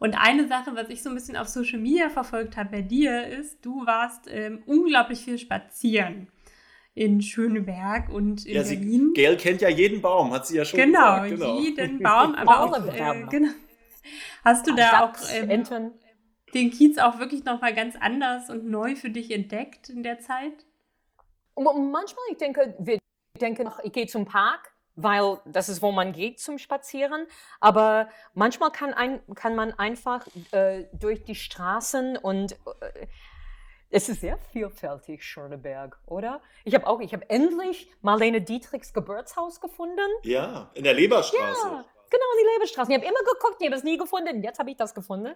[0.00, 3.28] Und eine Sache, was ich so ein bisschen auf Social Media verfolgt habe bei dir,
[3.28, 6.26] ist, du warst ähm, unglaublich viel spazieren
[6.94, 9.12] in Schöneberg und in ja, Berlin.
[9.14, 11.30] Sie, Gail kennt ja jeden Baum, hat sie ja schon genau, gesagt.
[11.30, 13.50] Genau, jeden Baum, aber auch, äh, genau,
[14.44, 15.50] Hast du da auch ähm,
[16.54, 20.66] den Kiez auch wirklich nochmal ganz anders und neu für dich entdeckt in der Zeit?
[21.56, 22.98] Manchmal, ich denke, wir
[23.40, 27.26] denken, ich gehe zum Park, weil das ist, wo man geht zum Spazieren.
[27.60, 33.06] Aber manchmal kann, ein, kann man einfach äh, durch die Straßen und äh,
[33.90, 36.42] es ist sehr vielfältig, Schöneberg, oder?
[36.64, 40.10] Ich habe auch, ich habe endlich Marlene Dietrichs Geburtshaus gefunden.
[40.24, 41.68] Ja, in der Leberstraße.
[41.68, 42.92] Ja, Genau, die Lebestraßen.
[42.92, 44.42] Ich habe immer geguckt, ich habe es nie gefunden.
[44.42, 45.34] Jetzt habe ich das gefunden.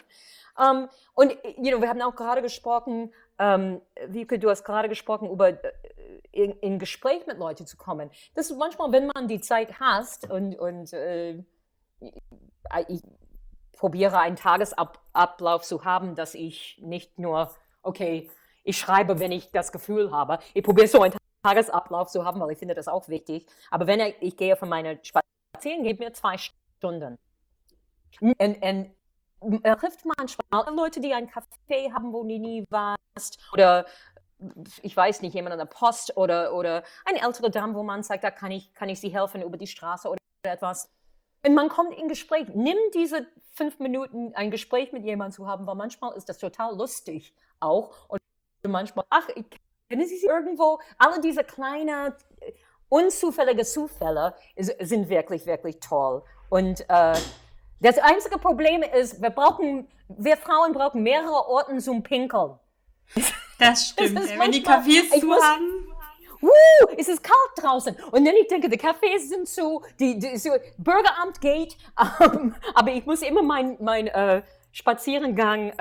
[0.56, 4.64] Um, ähm, und you know, wir haben auch gerade gesprochen, um, ähm, Wieke, du hast
[4.64, 5.58] gerade gesprochen, über äh,
[6.30, 8.10] in, in, Gespräch mit Leuten zu kommen.
[8.34, 11.42] Das ist manchmal, wenn man die Zeit hast und, und äh,
[12.88, 13.02] ich
[13.76, 17.50] probiere einen Tagesablauf zu haben, dass ich nicht nur,
[17.82, 18.30] okay,
[18.64, 20.38] ich schreibe, wenn ich das Gefühl habe.
[20.54, 23.46] Ich probiere so einen Tagesablauf zu haben, weil ich finde das auch wichtig.
[23.70, 27.16] Aber wenn ich, ich gehe von meiner Spazieren, gebe mir zwei Stunden Stunden.
[28.20, 28.92] Und,
[29.38, 33.86] und er trifft manchmal Leute, die ein Café haben, wo du nie warst, oder
[34.82, 38.24] ich weiß nicht, jemand an der Post oder, oder eine ältere Dame, wo man sagt,
[38.24, 40.90] da kann ich, kann ich sie helfen über die Straße oder etwas.
[41.46, 42.48] Und man kommt in Gespräch.
[42.52, 46.76] Nimm diese fünf Minuten, ein Gespräch mit jemandem zu haben, weil manchmal ist das total
[46.76, 48.08] lustig auch.
[48.08, 48.20] Und
[48.66, 49.44] manchmal, ach, ich
[49.88, 50.80] kenne sie irgendwo.
[50.98, 52.12] Alle diese kleinen,
[52.88, 56.24] unzufällige Zufälle sind wirklich, wirklich toll.
[56.52, 57.14] Und äh,
[57.80, 62.58] das einzige Problem ist, wir brauchen, wir Frauen brauchen mehrere Orte zum Pinkeln.
[63.58, 64.18] Das stimmt.
[64.18, 65.86] Das Wenn die Cafés zu muss, haben.
[66.42, 66.48] Uh,
[66.98, 67.96] es ist kalt draußen.
[68.10, 71.78] Und dann ich denke, die Cafés sind zu, die, die so, Bürgeramt geht,
[72.20, 74.42] ähm, aber ich muss immer mein, mein äh,
[74.72, 75.72] Spazierengang.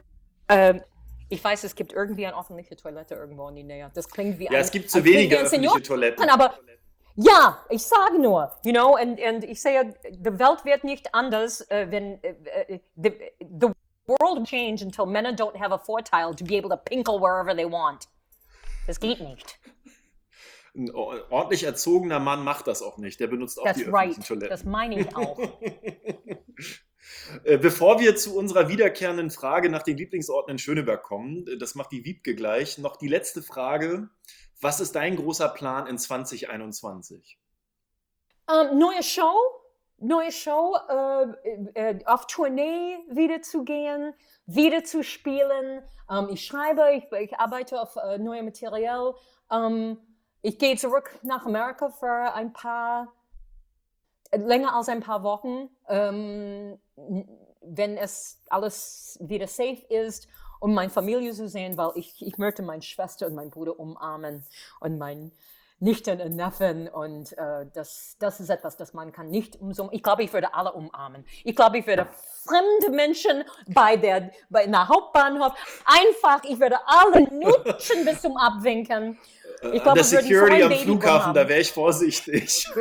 [0.47, 0.79] Äh,
[1.27, 3.91] ich weiß, es gibt irgendwie eine öffentliche Toilette irgendwo in die Nähe.
[3.93, 6.29] Das klingt wie Ja, ein, es gibt zu wenige öffentliche Toiletten.
[6.29, 6.53] Aber
[7.15, 11.61] ja, ich sage nur, you know, und, und ich sehe, die Welt wird nicht anders,
[11.61, 13.67] uh, wenn uh, the, the
[14.07, 17.55] world will change until men don't have a Vorteil to be able to pinkle wherever
[17.55, 18.07] they want.
[18.87, 19.59] Das geht nicht.
[20.73, 23.19] Ein ordentlich erzogener Mann macht das auch nicht.
[23.19, 24.27] Der benutzt auch That's die öffentlichen right.
[24.27, 24.49] Toiletten.
[24.49, 25.37] Das meine ich auch.
[27.43, 32.05] Bevor wir zu unserer wiederkehrenden Frage nach den Lieblingsorten in Schöneberg kommen, das macht die
[32.05, 34.09] Wiebke gleich, noch die letzte Frage.
[34.61, 37.39] Was ist dein großer Plan in 2021?
[38.47, 39.33] Um, neue Show,
[39.97, 41.25] neue Show, äh,
[41.73, 44.13] äh, auf Tournee wieder zu gehen,
[44.45, 45.83] wieder zu spielen.
[46.07, 49.15] Um, ich schreibe, ich, ich arbeite auf äh, neuem Material.
[49.49, 49.97] Um,
[50.43, 53.11] ich gehe zurück nach Amerika für ein paar,
[54.31, 56.79] länger als ein paar Wochen, ähm,
[57.61, 60.27] wenn es alles wieder safe ist
[60.61, 64.45] um meine Familie zu sehen, weil ich, ich möchte meine Schwester und meinen Bruder umarmen
[64.79, 65.31] und meinen
[65.79, 69.91] Nichten und Neffen und äh, das, das ist etwas, das man kann nicht umsummen.
[69.93, 71.25] Ich glaube, ich würde alle umarmen.
[71.43, 72.07] Ich glaube, ich würde
[72.45, 73.43] fremde Menschen
[73.73, 75.53] bei der, bei einer Hauptbahnhof
[75.85, 79.17] einfach, ich würde alle nutschen bis zum Abwinken.
[79.61, 82.67] Ich glaube, der Security am Flughafen, da wäre ich vorsichtig.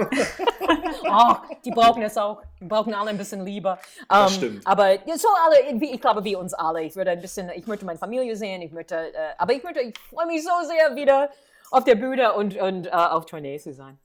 [1.10, 2.42] oh, die brauchen es auch.
[2.58, 3.72] Die brauchen alle ein bisschen Liebe.
[3.72, 3.76] Um,
[4.08, 4.66] das ähm, stimmt.
[4.66, 6.82] Aber so alle, ich glaube, wie uns alle.
[6.82, 9.80] Ich würde ein bisschen, ich möchte meine Familie sehen, ich möchte, äh, aber ich möchte,
[9.80, 11.30] ich freue mich so sehr wieder
[11.70, 13.98] auf der Bühne und, und uh, auf Tournee zu sein.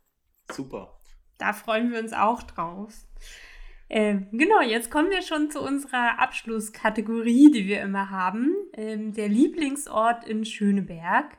[0.51, 0.99] Super.
[1.37, 2.93] Da freuen wir uns auch drauf.
[3.87, 8.53] Äh, genau, jetzt kommen wir schon zu unserer Abschlusskategorie, die wir immer haben.
[8.73, 11.37] Ähm, der Lieblingsort in Schöneberg.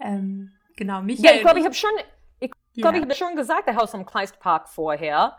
[0.00, 1.24] Ähm, genau, Michael.
[1.24, 1.90] Ja, ich glaube, ich habe schon,
[2.40, 5.36] ich glaube, ich habe schon gesagt, der Haus am Kleistpark vorher.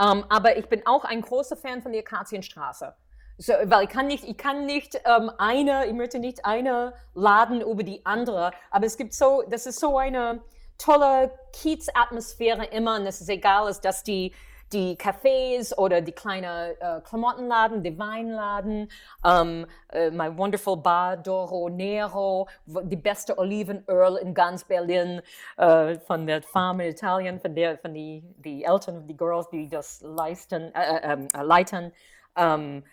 [0.00, 2.94] Um, ähm, aber ich bin auch ein großer Fan von der Akazienstraße.
[3.36, 7.60] So, weil ich kann nicht, ich kann nicht ähm, eine, ich möchte nicht eine laden
[7.60, 10.42] über die andere, aber es gibt so, das ist so eine
[10.76, 14.32] tolle Kiez-Atmosphäre immer und es ist egal, dass die
[14.72, 18.90] die Cafés oder die kleinen äh, Klamottenladen, die Weinladen,
[19.24, 25.22] ähm, äh, mein wonderful Bar Doro Nero, die beste Olivenöl in ganz Berlin
[25.56, 29.68] äh, von der Farm in Italien, von der von die die Eltern, die Girls, die
[29.68, 31.92] das leisten, äh, äh, ähm, äh, leiten.
[32.36, 32.84] Ähm,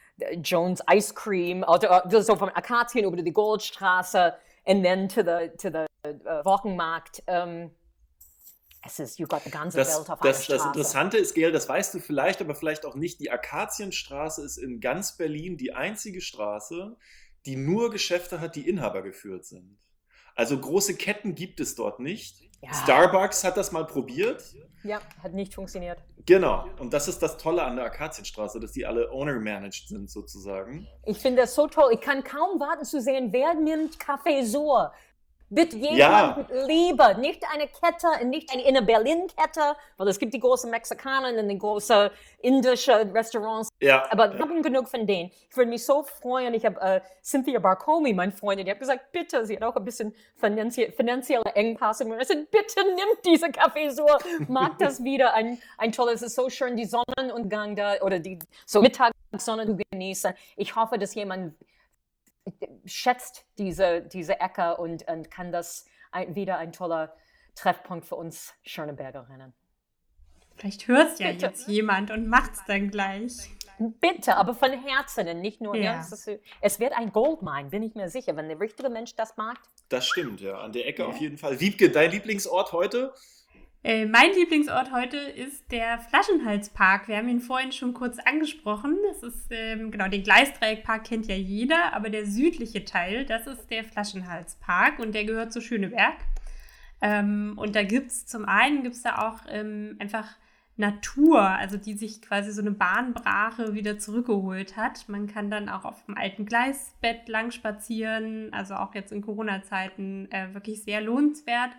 [0.41, 1.87] Jones Ice Cream, also,
[2.21, 4.33] so von Akazien über die Goldstraße
[4.65, 5.85] and then to the to the
[6.43, 7.21] Wochenmarkt.
[7.27, 7.71] Um,
[8.85, 11.67] es ist, you got the ganze das, Welt auf das, das Interessante ist, Gail, das
[11.67, 16.21] weißt du vielleicht, aber vielleicht auch nicht, die Akazienstraße ist in ganz Berlin die einzige
[16.21, 16.95] Straße,
[17.45, 19.77] die nur Geschäfte hat, die Inhaber geführt sind.
[20.35, 22.41] Also große Ketten gibt es dort nicht.
[22.61, 22.73] Ja.
[22.73, 24.43] Starbucks hat das mal probiert.
[24.83, 25.97] Ja, hat nicht funktioniert.
[26.25, 26.67] Genau.
[26.79, 30.87] Und das ist das Tolle an der Akazienstraße, dass die alle owner-managed sind sozusagen.
[31.05, 31.91] Ich finde das so toll.
[31.93, 34.91] Ich kann kaum warten zu sehen, wer nimmt Café Sur.
[35.49, 35.99] Bitte jemand
[36.49, 36.65] ja.
[36.65, 41.47] lieber, nicht eine Kette, nicht eine inner Berlin-Kette, weil es gibt die großen Mexikaner und
[41.47, 42.09] die großen
[42.41, 43.69] indische Restaurants.
[43.79, 44.09] Ja.
[44.09, 45.31] Aber wir haben genug von denen.
[45.49, 46.55] Ich würde mich so freuen.
[46.55, 49.85] Ich habe äh, Cynthia Barcomi, meine Freundin, die hat gesagt, bitte, sie hat auch ein
[49.85, 52.05] bisschen finanzie finanzielle Engpässe.
[52.05, 54.07] Und ich sagte, bitte nimm diese Kaffee so,
[54.47, 55.35] mag das wieder.
[55.35, 59.77] Ein, ein tolles, es ist so schön, die Sonnenuntergang da oder die so Mittagssonne zu
[59.91, 60.33] genießen.
[60.55, 61.53] Ich hoffe, dass jemand
[62.85, 67.15] schätzt diese, diese Ecke und, und kann das ein, wieder ein toller
[67.55, 69.53] Treffpunkt für uns Schönebergerinnen.
[70.57, 71.47] Vielleicht hört ja Bitte.
[71.47, 73.49] jetzt jemand und macht es dann gleich.
[73.77, 75.75] Bitte, aber von Herzen und nicht nur.
[75.75, 76.01] Ja.
[76.01, 79.57] Ja, es wird ein Goldmine, bin ich mir sicher, wenn der richtige Mensch das mag.
[79.89, 80.59] Das stimmt, ja.
[80.59, 81.09] An der Ecke ja.
[81.09, 81.59] auf jeden Fall.
[81.59, 83.13] Wiebke, dein Lieblingsort heute?
[83.85, 87.07] Äh, mein Lieblingsort heute ist der Flaschenhalspark.
[87.07, 88.97] Wir haben ihn vorhin schon kurz angesprochen.
[89.11, 93.69] Das ist, ähm, genau, den Gleisdreieckpark kennt ja jeder, aber der südliche Teil, das ist
[93.69, 96.15] der Flaschenhalspark und der gehört zu Schöneberg.
[96.99, 100.35] Ähm, und da gibt es zum einen gibt's da auch ähm, einfach
[100.77, 105.07] Natur, also die sich quasi so eine Bahnbrache wieder zurückgeholt hat.
[105.09, 110.27] Man kann dann auch auf dem alten Gleisbett lang spazieren, also auch jetzt in Corona-Zeiten
[110.31, 111.69] äh, wirklich sehr lohnenswert.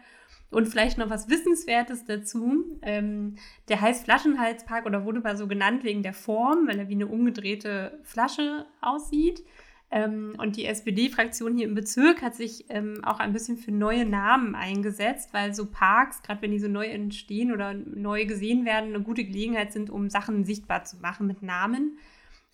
[0.50, 2.78] Und vielleicht noch was Wissenswertes dazu.
[2.82, 3.36] Ähm,
[3.68, 7.08] der heißt Flaschenhalspark oder wurde mal so genannt wegen der Form, weil er wie eine
[7.08, 9.42] umgedrehte Flasche aussieht.
[9.90, 14.04] Ähm, und die SPD-Fraktion hier im Bezirk hat sich ähm, auch ein bisschen für neue
[14.04, 18.94] Namen eingesetzt, weil so Parks, gerade wenn die so neu entstehen oder neu gesehen werden,
[18.94, 21.98] eine gute Gelegenheit sind, um Sachen sichtbar zu machen mit Namen.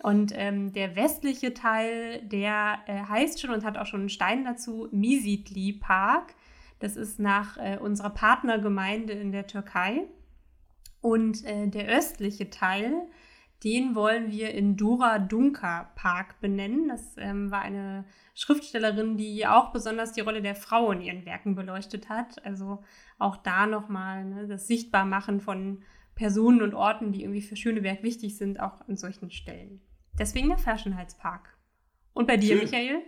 [0.03, 4.45] Und ähm, der westliche Teil, der äh, heißt schon und hat auch schon einen Stein
[4.45, 6.34] dazu, Misitli Park.
[6.83, 10.09] Das ist nach äh, unserer Partnergemeinde in der Türkei.
[11.01, 12.93] Und äh, der östliche Teil,
[13.62, 16.89] den wollen wir in Dura Dunka Park benennen.
[16.89, 18.05] Das ähm, war eine
[18.35, 22.45] Schriftstellerin, die auch besonders die Rolle der Frau in ihren Werken beleuchtet hat.
[22.45, 22.83] Also
[23.20, 25.85] auch da nochmal ne, das Sichtbarmachen von
[26.16, 29.80] Personen und Orten, die irgendwie für Schöneberg wichtig sind, auch an solchen Stellen.
[30.18, 31.57] Deswegen der Flaschenhalspark.
[32.12, 32.64] Und bei dir, Schön.
[32.64, 33.03] Michael?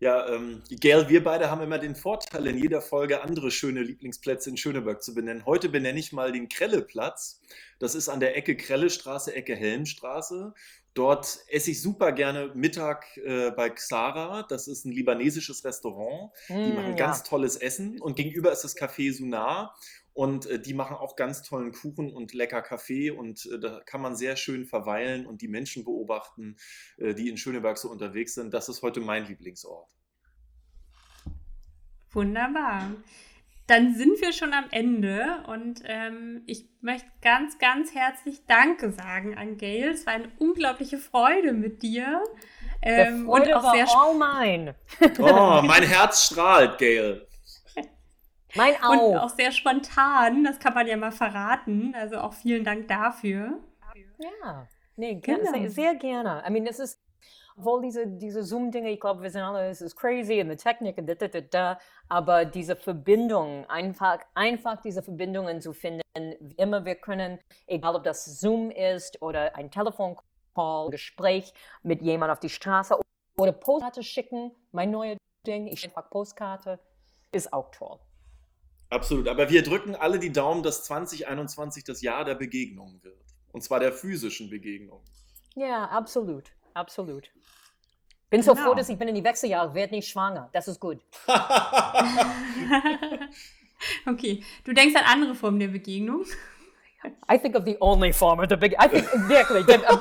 [0.00, 4.50] Ja, ähm, Gail, wir beide haben immer den Vorteil, in jeder Folge andere schöne Lieblingsplätze
[4.50, 5.46] in Schöneberg zu benennen.
[5.46, 7.40] Heute benenne ich mal den Krelleplatz.
[7.78, 10.52] Das ist an der Ecke Krellestraße, Ecke Helmstraße.
[10.94, 14.44] Dort esse ich super gerne Mittag äh, bei Xara.
[14.48, 16.30] Das ist ein libanesisches Restaurant.
[16.48, 16.96] Mm, die machen ja.
[16.96, 18.00] ganz tolles Essen.
[18.00, 19.76] Und gegenüber ist das Café Sunar.
[20.14, 24.00] Und äh, die machen auch ganz tollen Kuchen und lecker Kaffee und äh, da kann
[24.00, 26.56] man sehr schön verweilen und die Menschen beobachten,
[26.98, 28.54] äh, die in Schöneberg so unterwegs sind.
[28.54, 29.88] Das ist heute mein Lieblingsort.
[32.12, 32.92] Wunderbar.
[33.66, 39.36] Dann sind wir schon am Ende und ähm, ich möchte ganz, ganz herzlich Danke sagen
[39.36, 39.88] an Gail.
[39.88, 42.22] Es war eine unglaubliche Freude mit dir.
[42.82, 44.74] Ähm, und auch sehr all mine.
[45.18, 47.26] Oh, mein Herz strahlt, Gail.
[48.54, 49.10] Mein auch.
[49.10, 51.94] Und auch sehr spontan, das kann man ja mal verraten.
[51.94, 53.60] Also auch vielen Dank dafür.
[54.18, 55.52] Ja, nee, genau.
[55.52, 56.42] sehr, sehr gerne.
[56.46, 57.00] I mean, es ist,
[57.56, 60.98] obwohl diese, diese Zoom-Dinge, ich glaube, wir sind alle, es ist crazy und die Technik
[60.98, 61.78] und da, da, da, da,
[62.08, 66.02] aber diese Verbindung, einfach, einfach diese Verbindungen zu finden,
[66.56, 71.52] immer wir können, egal ob das Zoom ist oder ein Telefoncall, Gespräch
[71.82, 72.96] mit jemand auf die Straße
[73.36, 76.78] oder Postkarte schicken, mein neues Ding, ich schicke Postkarte,
[77.32, 77.98] ist auch toll.
[78.94, 79.28] Absolut.
[79.28, 83.20] Aber wir drücken alle die Daumen, dass 2021 das Jahr der Begegnungen wird.
[83.52, 85.02] Und zwar der physischen Begegnung.
[85.56, 86.44] Ja, absolut.
[86.74, 87.28] Absolut.
[88.30, 88.68] Bin so Genau.
[88.68, 90.48] froh, dass ich bin in die Wechseljahre, werde nicht schwanger.
[90.52, 90.98] Das ist gut.
[94.06, 96.24] okay, du denkst an andere Formen der Begegnung.
[97.30, 98.72] I think of the only form of the big.
[98.82, 99.66] I think wirklich.
[99.66, 100.00] Denn, ähm,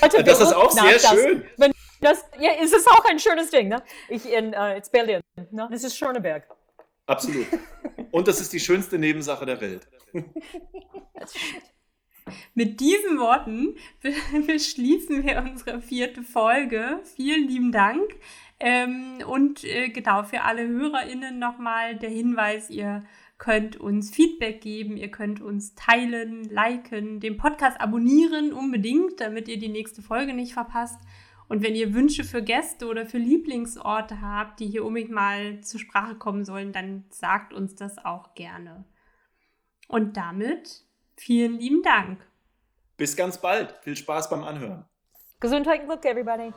[0.00, 1.10] Leute, Das ist auch sehr das.
[1.10, 1.44] schön.
[1.58, 3.82] Wenn das, ja, es ist auch ein schönes Ding, ne?
[4.08, 5.20] Ich in äh, it's Berlin.
[5.50, 5.68] Ne?
[5.70, 6.46] Das ist Schöneberg.
[7.12, 7.46] Absolut.
[8.10, 9.86] Und das ist die schönste Nebensache der Welt.
[12.54, 14.14] Mit diesen Worten be-
[14.46, 17.00] beschließen wir unsere vierte Folge.
[17.16, 18.02] Vielen lieben Dank.
[18.60, 23.04] Ähm, und äh, genau für alle HörerInnen nochmal der Hinweis, ihr
[23.38, 29.58] könnt uns Feedback geben, ihr könnt uns teilen, liken, den Podcast abonnieren unbedingt, damit ihr
[29.58, 31.00] die nächste Folge nicht verpasst.
[31.52, 35.80] Und wenn ihr Wünsche für Gäste oder für Lieblingsorte habt, die hier unbedingt mal zur
[35.80, 38.86] Sprache kommen sollen, dann sagt uns das auch gerne.
[39.86, 42.26] Und damit vielen lieben Dank.
[42.96, 43.74] Bis ganz bald.
[43.82, 44.86] Viel Spaß beim Anhören.
[45.40, 46.54] Gesundheit und Glück, everybody.